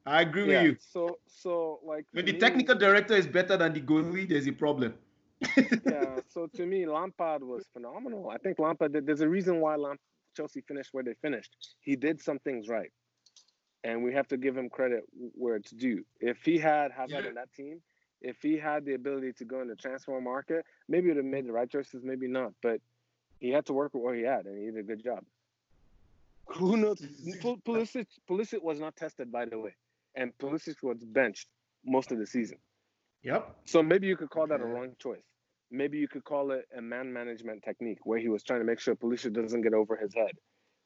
[0.05, 0.77] I agree yeah, with you.
[0.79, 4.51] So, so like when the me, technical director is better than the goalie, there's a
[4.51, 4.93] problem.
[5.57, 6.19] yeah.
[6.27, 8.29] So to me, Lampard was phenomenal.
[8.29, 8.93] I think Lampard.
[9.05, 9.99] There's a reason why Lamp,
[10.37, 11.55] Chelsea finished where they finished.
[11.81, 12.91] He did some things right,
[13.83, 16.05] and we have to give him credit where it's due.
[16.19, 17.29] If he had Hazard yeah.
[17.29, 17.81] in that team,
[18.21, 21.25] if he had the ability to go in the transfer market, maybe he would have
[21.25, 22.53] made the right choices, maybe not.
[22.61, 22.79] But
[23.39, 25.23] he had to work with what he had, and he did a good job.
[26.47, 27.01] Who knows?
[27.41, 29.75] Pulisic, Pulisic was not tested, by the way,
[30.15, 31.47] and Pulisic was benched
[31.85, 32.57] most of the season.
[33.23, 33.55] Yep.
[33.65, 35.25] So maybe you could call that a wrong choice.
[35.69, 38.79] Maybe you could call it a man management technique where he was trying to make
[38.79, 40.31] sure Pulisic doesn't get over his head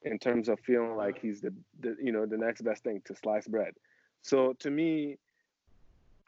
[0.04, 3.16] in terms of feeling like he's the, the you know the next best thing to
[3.16, 3.74] slice bread.
[4.24, 5.18] So to me,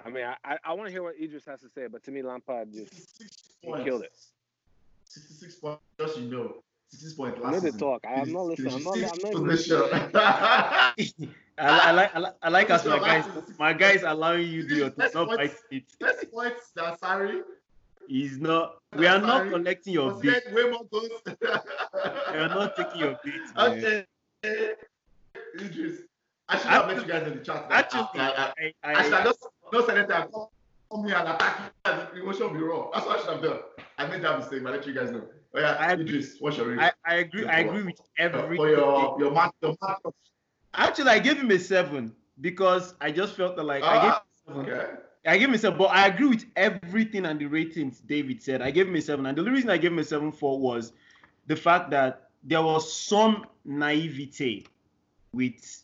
[0.06, 2.22] I mean, I, I want to hear what Eedris has to say, but to me,
[2.22, 2.94] Lampard just
[3.64, 4.16] killed it.
[5.06, 6.64] 66 points, just you know.
[6.90, 8.04] 66 points last I know the talk.
[8.08, 8.74] I am not listening.
[8.74, 10.12] I'm not, I'm not listening.
[10.16, 10.94] I,
[11.58, 13.26] I, like I like I like us my guys
[13.60, 15.84] my guys allowing you to your not fight it.
[16.00, 17.42] Best points that sorry.
[18.08, 20.44] He's not we are not collecting your beat.
[20.54, 21.10] Way more goals.
[21.26, 23.34] we are not taking your beat.
[23.58, 24.06] Eh, okay.
[25.58, 25.98] Eedris.
[26.50, 27.66] I should have met you guys in the chat.
[27.70, 31.72] Actually, I, I, I, I, I should have just no senator come here and attack
[32.16, 32.24] you.
[32.24, 32.90] Emotion will be raw.
[32.94, 33.60] That's what I should have done.
[33.98, 35.24] I made that mistake, I let you guys know.
[35.56, 36.80] Oh, yeah, I, Eedris, what's your?
[36.80, 37.46] I, I agree.
[37.46, 38.58] I agree with oh, oh, every.
[38.58, 40.02] For your your mark, your mark.
[40.74, 44.58] Actually, I gave him a seven because I just felt that like ah, I gave.
[44.58, 44.86] Okay.
[45.26, 48.62] I gave him a seven, but I agree with everything and the ratings David said.
[48.62, 50.60] I gave him a seven, and the only reason I gave him a seven for
[50.60, 50.92] was
[51.48, 54.66] the fact that there was some naivete
[55.34, 55.84] with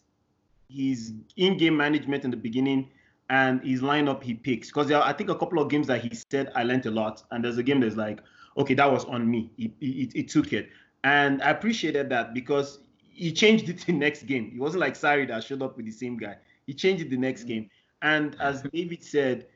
[0.70, 2.90] his in-game management in the beginning
[3.30, 4.68] and his lineup he picks.
[4.68, 7.24] Because there, I think a couple of games that he said I learned a lot,
[7.32, 8.22] and there's a game that's like,
[8.58, 9.52] okay, that was on me.
[9.58, 10.70] He, he, he took it,
[11.04, 14.52] and I appreciated that because he changed it the next game.
[14.54, 16.38] It wasn't like Sarri that showed up with the same guy.
[16.66, 17.48] He changed it the next mm.
[17.48, 17.70] game,
[18.02, 19.48] and as David said,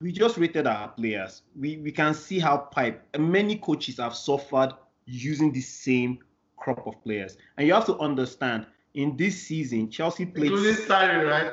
[0.00, 1.42] we just rated our players.
[1.58, 4.74] We we can see how pipe many coaches have suffered
[5.06, 6.18] using the same
[6.56, 10.52] crop of players, and you have to understand in this season, Chelsea played.
[10.52, 11.52] Including Sarri, right?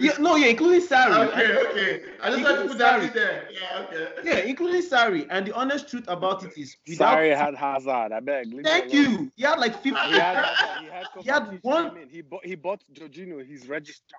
[0.00, 1.28] Yeah, no, yeah, including Sarri.
[1.28, 2.02] Okay, okay.
[2.20, 3.48] I just want to put that in there.
[3.52, 4.08] Yeah, okay.
[4.24, 5.26] Yeah, including Sarri.
[5.30, 8.12] And the honest truth about it is, without Sarri had Hazard.
[8.12, 8.62] I beg.
[8.64, 9.30] Thank you.
[9.36, 9.90] He had like 50.
[9.90, 10.46] He had,
[10.80, 12.08] he had, he had one.
[12.10, 14.14] He bought, he bought Jorginho, his regista.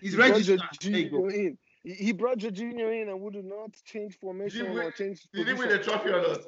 [0.00, 0.60] He's he registered.
[0.80, 1.58] Jorginho in.
[1.82, 5.26] He, brought Jorginho in and would not change formation win, or change.
[5.32, 6.40] Did he win the trophy or not?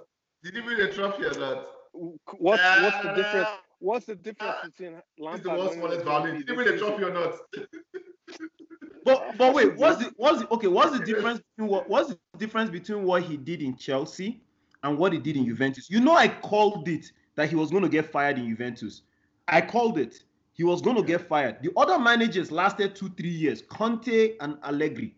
[0.42, 1.66] Did he win the trophy or not?
[1.92, 3.46] What's, what's the difference?
[3.48, 3.60] Ah.
[3.78, 4.66] What's the difference ah.
[4.66, 5.40] between Lampard?
[5.40, 6.36] He's the world's smallest violin.
[6.36, 7.34] Did he win the trophy or not?
[9.04, 10.68] but but wait, what's the what's the okay?
[10.68, 14.42] What's the difference between what what's the difference between what he did in Chelsea
[14.82, 15.90] and what he did in Juventus?
[15.90, 19.02] You know, I called it that he was going to get fired in Juventus.
[19.48, 20.22] I called it.
[20.52, 21.58] He was going to get fired.
[21.62, 25.14] The other managers lasted two, three years, Conte and Allegri.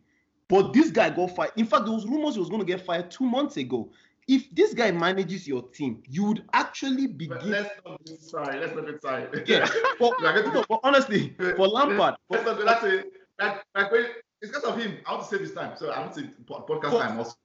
[0.49, 1.53] But this guy got fired.
[1.57, 3.91] In fact, there was rumors he was going to get fired two months ago.
[4.26, 7.37] If this guy manages your team, you would actually begin.
[7.37, 8.59] But let's not be sorry.
[8.59, 9.26] Let's not be sorry.
[9.47, 9.68] Yeah.
[9.99, 14.07] but, no, but honestly, for Lampard, let's not, that's it like, like when,
[14.41, 14.99] it's because of him.
[15.07, 17.37] I want to save his time, so I want to podcast for, time also.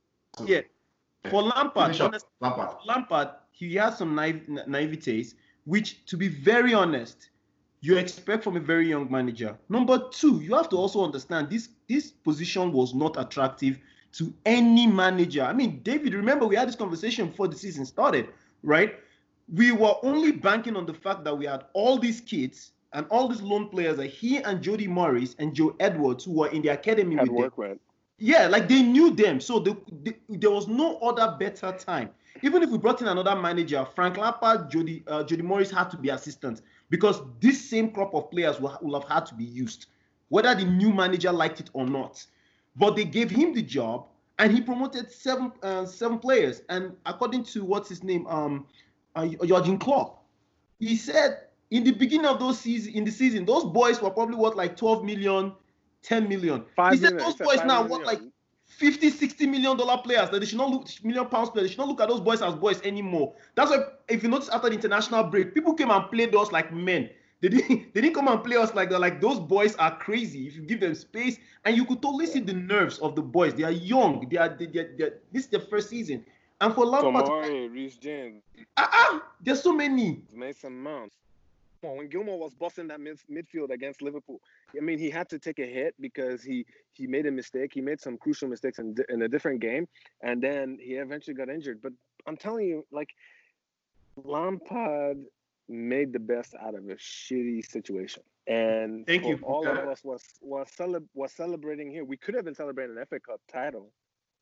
[0.45, 0.61] Yeah,
[1.29, 5.33] for Lampard, honest, Lampard, Lampard, he has some naive, naivetes,
[5.65, 7.29] which, to be very honest,
[7.81, 9.57] you expect from a very young manager.
[9.69, 13.79] Number two, you have to also understand this this position was not attractive
[14.13, 15.43] to any manager.
[15.43, 18.29] I mean, David, remember we had this conversation before the season started,
[18.63, 18.95] right?
[19.53, 23.27] We were only banking on the fact that we had all these kids and all
[23.27, 26.69] these loan players like he and Jody Morris and Joe Edwards who were in the
[26.69, 27.69] academy Had with work them.
[27.69, 27.79] With.
[28.17, 32.09] Yeah, like they knew them, so they, they, there was no other better time.
[32.41, 35.97] Even if we brought in another manager, Frank Lampard, Jody uh, Jody Morris had to
[35.97, 39.87] be assistants because this same crop of players will, will have had to be used,
[40.29, 42.25] whether the new manager liked it or not.
[42.75, 46.61] But they gave him the job, and he promoted seven uh, seven players.
[46.69, 48.65] And according to what's his name, um,
[49.15, 50.23] uh, Jurgen Klopp,
[50.79, 54.35] he said in the beginning of those season in the season, those boys were probably
[54.35, 55.53] worth like 12 million,
[56.03, 56.63] 10 million.
[56.75, 58.21] Five he said million, those boys now worth like
[58.69, 61.67] 50, 60 million dollar players that they should not look million pounds players.
[61.67, 63.33] They should not look at those boys as boys anymore.
[63.55, 66.71] That's why if you notice after the international break, people came and played us like
[66.73, 67.09] men.
[67.41, 68.91] They didn't they didn't come and play us like.
[68.91, 70.47] Like those boys are crazy.
[70.47, 73.53] If you give them space, and you could totally see the nerves of the boys.
[73.55, 74.27] They are young.
[74.29, 76.25] They are they, they, they, this is their first season.
[76.61, 78.43] And for Lampard, Tomori, Reece James,
[78.77, 80.21] ah, uh there's so many.
[80.33, 81.11] Mason Mount.
[81.81, 84.41] When Gilmour was busting that mid- midfield against Liverpool,
[84.75, 87.71] I mean, he had to take a hit because he he made a mistake.
[87.73, 89.87] He made some crucial mistakes in, in a different game,
[90.21, 91.81] and then he eventually got injured.
[91.81, 91.93] But
[92.27, 93.09] I'm telling you, like
[94.17, 95.17] Lampard
[95.69, 98.23] made the best out of a shitty situation.
[98.47, 99.39] And thank you.
[99.43, 102.03] All of us was was cele- was celebrating here.
[102.03, 103.91] We could have been celebrating an FA Cup title.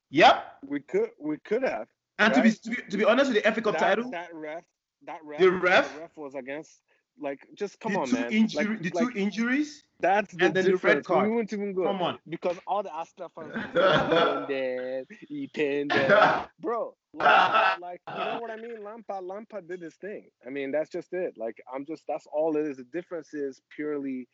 [0.10, 0.46] Yep.
[0.66, 1.88] We could we could have.
[2.18, 2.44] And right?
[2.54, 4.64] to, be, to be to be honest with the FA Cup that, title, that ref
[5.06, 6.82] that ref the ref, the ref was against
[7.20, 8.32] like just come the on man.
[8.32, 9.84] Injury, like, the like, two injuries.
[10.00, 11.28] That's the the red card.
[11.28, 11.86] We wouldn't even go.
[11.86, 13.54] Come on, because all the Astra fans,
[15.28, 16.96] he pinned it, bro.
[17.14, 18.84] Like, like, you know what I mean?
[18.84, 20.30] Lampard, Lampard did his thing.
[20.46, 21.36] I mean, that's just it.
[21.36, 22.78] Like, I'm just that's all it is.
[22.78, 24.28] The difference is purely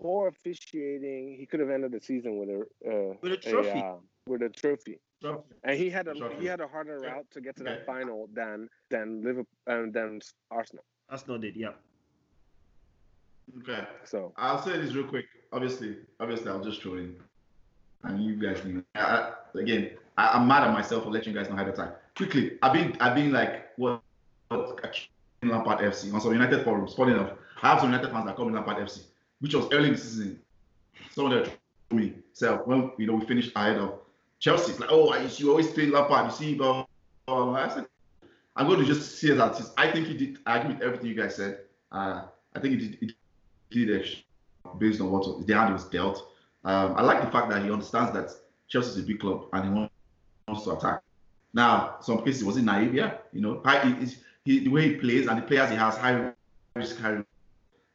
[0.00, 1.36] poor officiating.
[1.38, 2.60] He could have ended the season with a
[2.90, 3.68] uh, with a trophy.
[3.68, 5.00] A, uh, with a trophy.
[5.20, 5.54] Trophy.
[5.64, 6.36] And he had a Trophy.
[6.40, 10.20] he had a harder route to get to that final than than Liverpool um, than
[10.50, 10.84] Arsenal.
[11.10, 11.56] Arsenal did.
[11.56, 11.72] Yeah.
[13.58, 13.86] Okay.
[14.04, 15.26] So I'll say this real quick.
[15.52, 17.16] Obviously, obviously, I'll just throw in,
[18.04, 18.62] and you guys.
[18.94, 21.92] I, again, I, I'm mad at myself for letting you guys know ahead of time.
[22.16, 24.02] Quickly, I've been, I've been like, what,
[24.48, 24.80] what
[25.42, 26.94] Lampard FC on some United forums.
[26.94, 27.32] Funny enough,
[27.62, 29.02] I have some United fans that call me Lampard FC,
[29.40, 30.40] which was early in the season.
[31.12, 31.56] Someone there told
[31.92, 34.00] me, so when you know we finished ahead of
[34.38, 36.26] Chelsea, it's like, oh, I, you always play Lampard.
[36.26, 36.84] You see, blah,
[37.26, 37.54] blah, blah.
[37.54, 37.86] I said,
[38.56, 40.38] I'm going to just say that I think he did.
[40.46, 41.60] I agree with everything you guys said.
[41.90, 42.24] Uh,
[42.54, 42.98] I think he did.
[43.00, 43.14] He
[43.72, 44.22] extra
[44.78, 46.32] based on what the hand was dealt.
[46.64, 48.30] Um, I like the fact that he understands that
[48.68, 49.88] Chelsea is a big club and he
[50.48, 51.02] wants to attack.
[51.52, 52.94] Now, some cases was it naive?
[52.94, 55.96] Yeah, you know, high, he, he, the way he plays and the players he has,
[55.96, 56.32] high
[56.74, 57.10] risk, high.
[57.10, 57.26] risk.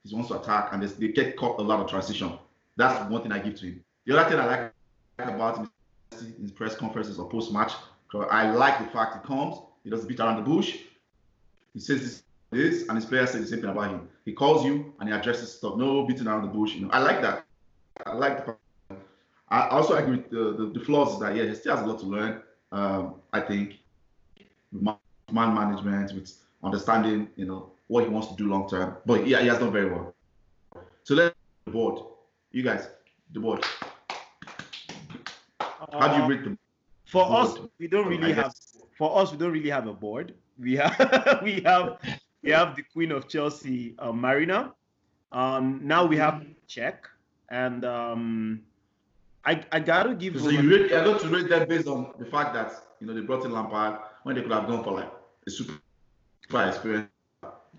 [0.04, 2.38] He wants to attack and they get caught a lot of transition.
[2.76, 3.84] That's one thing I give to him.
[4.06, 4.74] The other thing I like
[5.18, 5.72] about him
[6.40, 7.74] in press conferences or post match,
[8.30, 10.78] I like the fact he comes, he doesn't beat around the bush.
[11.74, 12.24] He says
[12.56, 14.10] this, and his players say the same thing about him.
[14.26, 15.78] He calls you and he addresses stuff.
[15.78, 16.76] No beating around the bush.
[16.76, 18.06] You know, I like that.
[18.06, 18.58] I like the.
[19.50, 22.00] I also agree with the, the, the flaws that yeah, he still has a lot
[22.02, 22.42] to learn.
[22.72, 23.80] Um, I think
[24.72, 24.98] man
[25.32, 26.32] man management, with
[26.64, 28.98] understanding, you know, what he wants to do long term.
[29.06, 30.14] But yeah, he has done very well.
[31.04, 31.36] So let's
[31.66, 32.00] the board.
[32.52, 32.88] You guys,
[33.32, 33.64] the board.
[35.98, 36.58] How do you Uh, rate the
[37.06, 37.42] For board?
[37.42, 38.54] us, we don't really have.
[38.98, 40.36] For us, we don't really have a board.
[40.58, 41.98] We have we have
[42.44, 44.74] we have the Queen of Chelsea, uh, Marina.
[45.32, 46.98] Um, now we have Cech,
[47.50, 48.62] and um,
[49.46, 50.40] I I gotta give.
[50.40, 53.14] So you rate, I got to rate them based on the fact that you know
[53.14, 55.12] they brought in Lampard when they could have gone for like
[55.48, 55.74] a super
[56.68, 57.10] experience.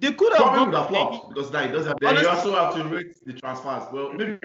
[0.01, 1.89] they could have Probably gone would have flopped because that it doesn't.
[1.89, 3.85] Have, then you also have to rate the transfers.
[3.93, 4.39] Well, maybe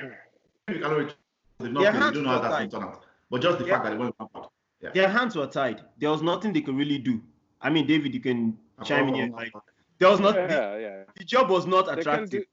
[0.67, 1.15] maybe you can rate.
[1.59, 3.03] They've not played, you don't know how that's going to turn out.
[3.29, 3.73] But just the Yeah.
[3.73, 4.47] fact that they went Lampard.
[4.93, 5.81] Their hands were tied.
[5.99, 7.21] There was nothing they could really do.
[7.61, 9.29] I mean, David, you can chime in here.
[9.31, 9.53] Like
[10.01, 10.35] there was not.
[10.35, 11.03] yeah, yeah.
[11.15, 12.45] The job was not They attractive.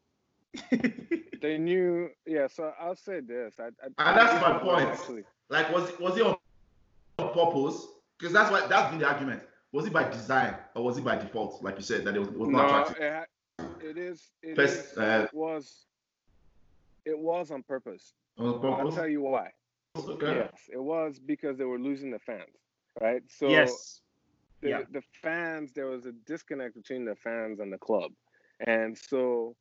[0.70, 1.22] do.
[1.40, 2.10] They knew.
[2.26, 2.46] Yeah.
[2.48, 3.54] So I'll say this.
[3.58, 4.88] I, I, And that's my point.
[4.88, 6.36] Actually, Like, was it was it on
[7.16, 7.86] purpose?
[8.18, 9.42] Because that's what that's been the argument.
[9.72, 11.62] Was it by design or was it by default?
[11.62, 12.96] Like you said, that it was, it was not no, attractive.
[13.02, 14.30] it, ha- it is.
[14.42, 15.86] It, First, is- uh, it was.
[17.06, 18.12] It was on purpose.
[18.36, 19.52] It was I'll tell you why.
[19.96, 20.34] Okay.
[20.36, 22.42] Yes, it was because they were losing the fans,
[23.00, 23.22] right?
[23.28, 24.00] So yes.
[24.60, 24.82] The, yeah.
[24.90, 28.10] the fans, there was a disconnect between the fans and the club,
[28.66, 29.54] and so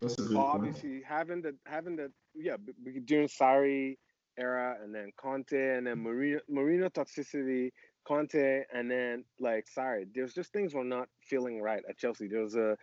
[0.00, 0.36] good point.
[0.36, 2.56] obviously having the having the yeah
[3.04, 3.96] during Sarri
[4.38, 7.70] era and then Conte and then Mourinho Mourinho toxicity
[8.06, 12.42] Conte and then like sorry there's just things were not feeling right at Chelsea there
[12.42, 12.76] was a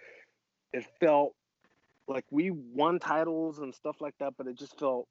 [0.73, 1.35] it felt
[2.07, 5.07] like we won titles and stuff like that but it just felt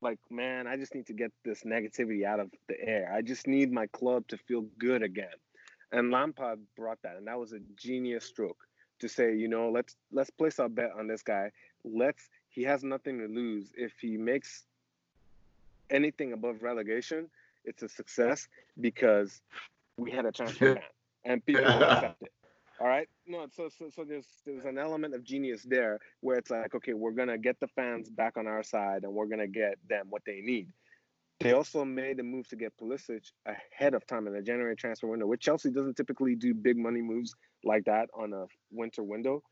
[0.00, 3.46] like man I just need to get this negativity out of the air I just
[3.46, 5.28] need my club to feel good again
[5.92, 8.66] and Lampard brought that and that was a genius stroke
[9.00, 11.50] to say, you know, let's let's place our bet on this guy.
[11.84, 13.72] Let's he has nothing to lose.
[13.76, 14.64] If he makes
[15.90, 17.28] anything above relegation,
[17.64, 18.48] it's a success
[18.80, 19.40] because
[19.96, 20.84] we had a transfer ban
[21.24, 22.32] and people accept it.
[22.80, 23.08] All right.
[23.26, 26.92] No, so so so there's there's an element of genius there where it's like, okay,
[26.92, 30.22] we're gonna get the fans back on our side and we're gonna get them what
[30.26, 30.68] they need.
[31.40, 35.06] They also made a move to get Pulisic ahead of time in the January transfer
[35.06, 39.42] window, which Chelsea doesn't typically do big money moves like that on a winter window.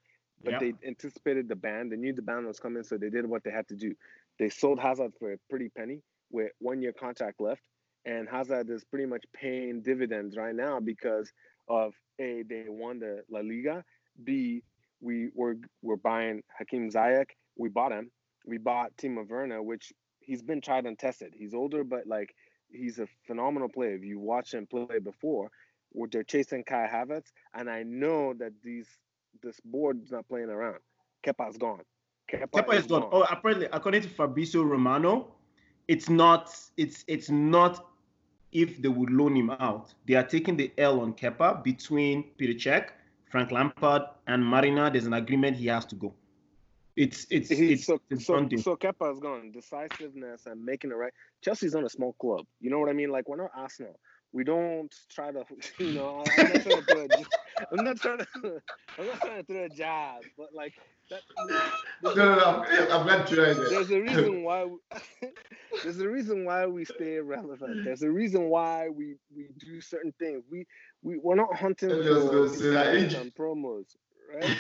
[0.43, 0.59] But Yeah.
[0.59, 1.91] they anticipated the ban.
[1.91, 3.95] They knew the ban was coming, so they did what they had to do.
[4.39, 7.62] They sold Hazard for a pretty penny with one year contract left.
[8.07, 11.33] And Hazard is pretty much paying dividends right now because
[11.68, 13.84] of A, they won the La Liga,
[14.22, 14.62] B,
[15.00, 17.30] we were we're buying Hakim Ziyech.
[17.56, 18.10] We bought him.
[18.46, 21.34] We bought Timo Werner, which he's been tried and tested.
[21.36, 22.34] He's older, but like
[22.68, 23.94] he's a phenomenal player.
[23.94, 25.50] If you watch him play before,
[25.90, 28.88] where they're chasing Kai Havertz, and I know that these
[29.42, 30.78] this board is not playing around.
[31.26, 31.82] Kepa's gone.
[32.30, 33.02] Kepa, Kepa is gone.
[33.02, 33.10] gone.
[33.12, 35.34] Oh, apparently, according to Fabrizio Romano,
[35.88, 37.86] it's not it's it's not
[38.55, 39.92] if they would loan him out.
[40.07, 42.90] They are taking the L on Kepa between Peter Cech,
[43.30, 44.90] Frank Lampard, and Marina.
[44.90, 46.14] There's an agreement he has to go.
[46.96, 49.50] It's it's it's, so it's so, so Kepa's gone.
[49.50, 51.12] Decisiveness and making it right.
[51.42, 52.46] Chelsea's on a small club.
[52.61, 53.11] You know what I mean?
[53.11, 53.98] Like we're not Arsenal
[54.35, 55.45] we don't try to,
[55.78, 58.26] you know, I'm not trying to a, I'm not trying to,
[58.99, 60.74] I'm not trying to throw a jab, but like
[61.09, 61.20] that.
[62.03, 63.70] No, no, no, I'm not trying it.
[63.70, 64.64] There's a reason why.
[64.64, 64.78] We,
[65.82, 67.85] there's a reason why we stay relevant.
[67.85, 70.43] There's a reason why we we do certain things.
[70.51, 70.66] We
[71.03, 73.97] we we're not hunting for and promos,
[74.35, 74.59] right?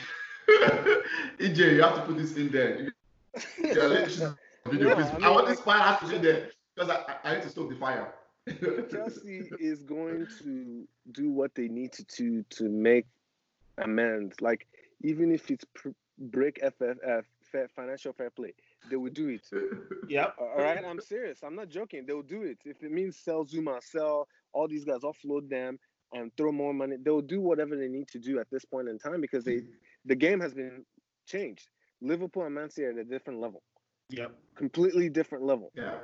[1.38, 2.92] EJ, you have to put this in there.
[3.60, 4.06] Yeah,
[4.66, 7.34] video, no, I, mean, I want this fire has to be there because I, I
[7.34, 8.12] need to stoke the fire.
[8.90, 13.06] Chelsea is going to do what they need to to to make
[13.78, 14.40] amends.
[14.40, 14.66] Like
[15.02, 18.54] even if it's pr- break FFF fair, uh, financial fair play,
[18.90, 19.46] they will do it.
[20.08, 20.28] Yeah.
[20.38, 20.84] All right.
[20.84, 21.40] I'm serious.
[21.42, 22.04] I'm not joking.
[22.06, 22.58] They will do it.
[22.64, 25.78] If it means sell Zouma, sell all these guys, offload them,
[26.12, 28.98] and throw more money, they'll do whatever they need to do at this point in
[28.98, 29.62] time because they
[30.04, 30.84] the game has been
[31.26, 31.68] changed.
[32.00, 33.62] Liverpool and Man City are at a different level.
[34.10, 34.32] Yep.
[34.54, 35.72] Completely different level.
[35.74, 35.96] Yeah.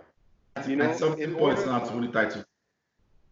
[0.69, 2.45] You know, at some point, it's not fully title.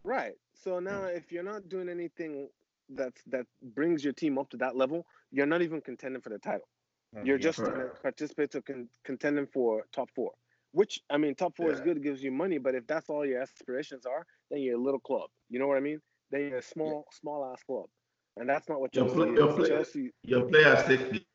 [0.03, 0.33] Right.
[0.53, 2.49] So now, if you're not doing anything
[2.89, 3.45] that's that
[3.75, 6.67] brings your team up to that level, you're not even contending for the title.
[7.15, 10.31] Mm, you're yeah, just a participator con- contending for top four.
[10.71, 11.75] Which I mean, top four yeah.
[11.75, 14.81] is good, gives you money, but if that's all your aspirations are, then you're a
[14.81, 15.29] little club.
[15.49, 15.99] You know what I mean?
[16.31, 17.19] Then you're a small, yeah.
[17.19, 17.85] small ass club,
[18.37, 21.25] and that's not what Chelsea your, play, your, play, Chelsea, your players take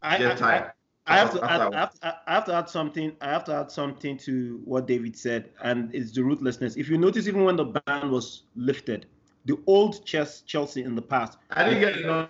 [0.00, 0.72] I, tired.
[1.08, 3.16] I have to add, I have to, I have to add something.
[3.20, 6.76] I have to add something to what David said, and it's the ruthlessness.
[6.76, 9.06] If you notice, even when the ban was lifted,
[9.46, 11.38] the old chess Chelsea in the past.
[11.50, 12.28] I didn't get your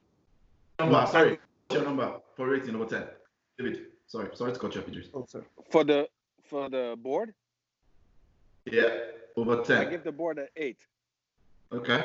[0.79, 1.07] number.
[1.11, 1.39] Sorry,
[1.73, 3.05] your number for rating number ten,
[3.59, 3.87] David.
[4.07, 5.09] Sorry, sorry to cut you off, Eedris.
[5.13, 5.45] Oh, sorry.
[5.71, 6.09] For the
[6.45, 7.35] for the board.
[8.65, 8.99] Yeah,
[9.37, 9.79] over ten.
[9.79, 10.79] I give the board an eight.
[11.73, 12.05] Okay.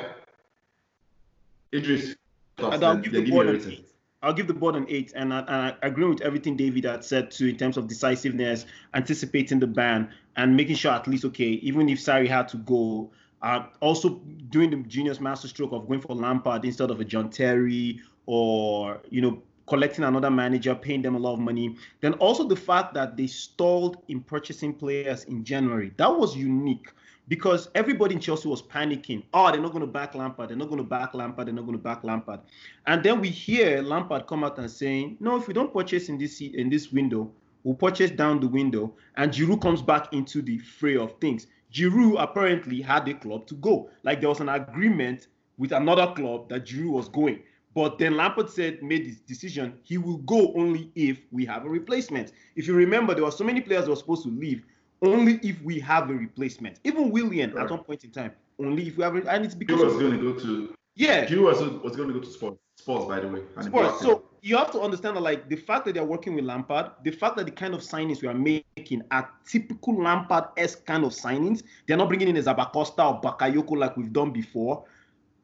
[1.72, 2.16] Eedris.
[2.58, 3.88] And I'll give the board an eight.
[4.24, 7.04] I'll give the board an eight, and I, and I agree with everything David had
[7.04, 8.64] said too in terms of decisiveness,
[8.94, 13.10] anticipating the ban, and making sure at least okay, even if Sarri had to go,
[13.42, 18.00] uh, also doing the genius masterstroke of going for Lampard instead of a John Terry,
[18.26, 21.76] or you know collecting another manager, paying them a lot of money.
[22.00, 25.92] Then also the fact that they stalled in purchasing players in January.
[25.96, 26.88] That was unique
[27.28, 29.22] because everybody in Chelsea was panicking.
[29.32, 30.50] Oh, they're not going to back Lampard.
[30.50, 31.46] They're not going to back Lampard.
[31.46, 32.40] They're not going to back Lampard.
[32.86, 36.18] And then we hear Lampard come out and saying, "No, if we don't purchase in
[36.18, 40.58] this in this window, we'll purchase down the window." And Giroud comes back into the
[40.58, 41.46] fray of things.
[41.72, 43.90] Giroud apparently had a club to go.
[44.02, 47.40] Like there was an agreement with another club that Giroud was going.
[47.74, 51.68] But then Lampard said, made this decision, he will go only if we have a
[51.68, 52.32] replacement.
[52.54, 54.64] If you remember, there were so many players that were supposed to leave
[55.06, 56.80] only if we have a replacement.
[56.84, 57.60] Even Willian sure.
[57.60, 59.94] at one point in time, only if we have, a, and it's because he was
[59.94, 62.58] going to go to yeah, he was was going to go to sports.
[62.76, 63.40] Sports, by the way.
[63.60, 64.00] Sports.
[64.00, 67.10] So you have to understand that, like the fact that they're working with Lampard, the
[67.10, 71.62] fact that the kind of signings we are making are typical Lampard-esque kind of signings.
[71.86, 74.84] They're not bringing in a Zappacosta or Bakayoko like we've done before.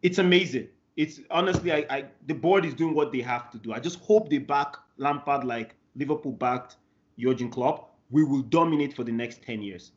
[0.03, 0.69] It's amazing.
[0.97, 3.73] It's honestly, I, I the board is doing what they have to do.
[3.73, 6.77] I just hope they back Lampard like Liverpool backed
[7.19, 9.93] Jurgen Klopp we will dominate for the next 10 years.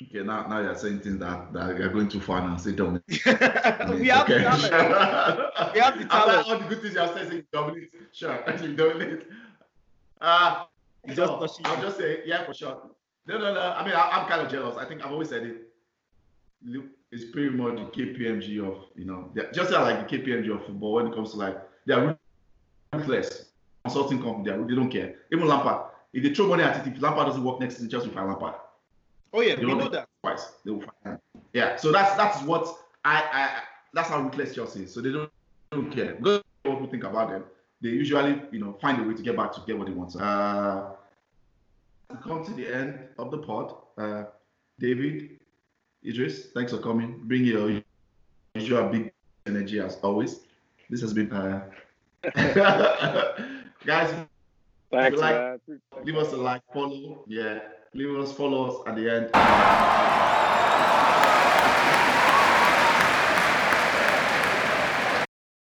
[0.00, 2.56] Okay, now, now you're saying things that, that you're going too far now.
[2.56, 3.02] Say dominate.
[3.08, 4.38] we have okay.
[4.38, 5.74] the talent.
[5.74, 6.10] we have the talent.
[6.10, 7.90] After all the good things you're saying, dominate.
[8.12, 9.26] Sure, actually dominate.
[10.20, 10.64] Uh,
[11.08, 12.90] just so, I'll just say, yeah, for sure.
[13.26, 13.60] No, no, no.
[13.60, 14.76] I mean, I, am kind of jealous.
[14.76, 15.56] I think I've always said it.
[17.10, 21.08] It's pretty much the KPMG of, you know, just like the KPMG of football when
[21.08, 21.56] it comes to like,
[21.86, 22.16] they're
[22.92, 23.47] ruthless
[23.88, 24.64] consulting company.
[24.68, 25.14] They don't care.
[25.32, 28.08] Even Lampard, if they throw money at it, if Lampard doesn't work next season, Chelsea
[28.08, 28.54] will find Lampard.
[29.32, 30.08] Oh yeah, they we know that.
[30.22, 31.14] Twice they will find.
[31.14, 31.18] him.
[31.52, 32.66] Yeah, so that's that's what
[33.04, 33.62] I I
[33.92, 34.94] that's how ruthless Chelsea is.
[34.94, 35.30] So they don't,
[35.70, 36.14] don't care.
[36.14, 37.44] Because what we think about them,
[37.80, 40.16] they usually you know find a way to get back to get what they want.
[40.16, 40.90] Uh,
[42.22, 43.74] come to the end of the pod.
[43.96, 44.24] Uh,
[44.78, 45.40] David,
[46.04, 47.20] Eedris, thanks for coming.
[47.24, 47.82] Bring your
[48.54, 49.12] usual big
[49.46, 50.40] energy as always.
[50.88, 51.64] This has been uh,
[53.84, 54.12] Guys,
[54.90, 55.60] Thanks, like,
[56.02, 57.24] leave us a like, follow.
[57.26, 57.60] Yeah,
[57.94, 59.30] leave us, follow us at the end.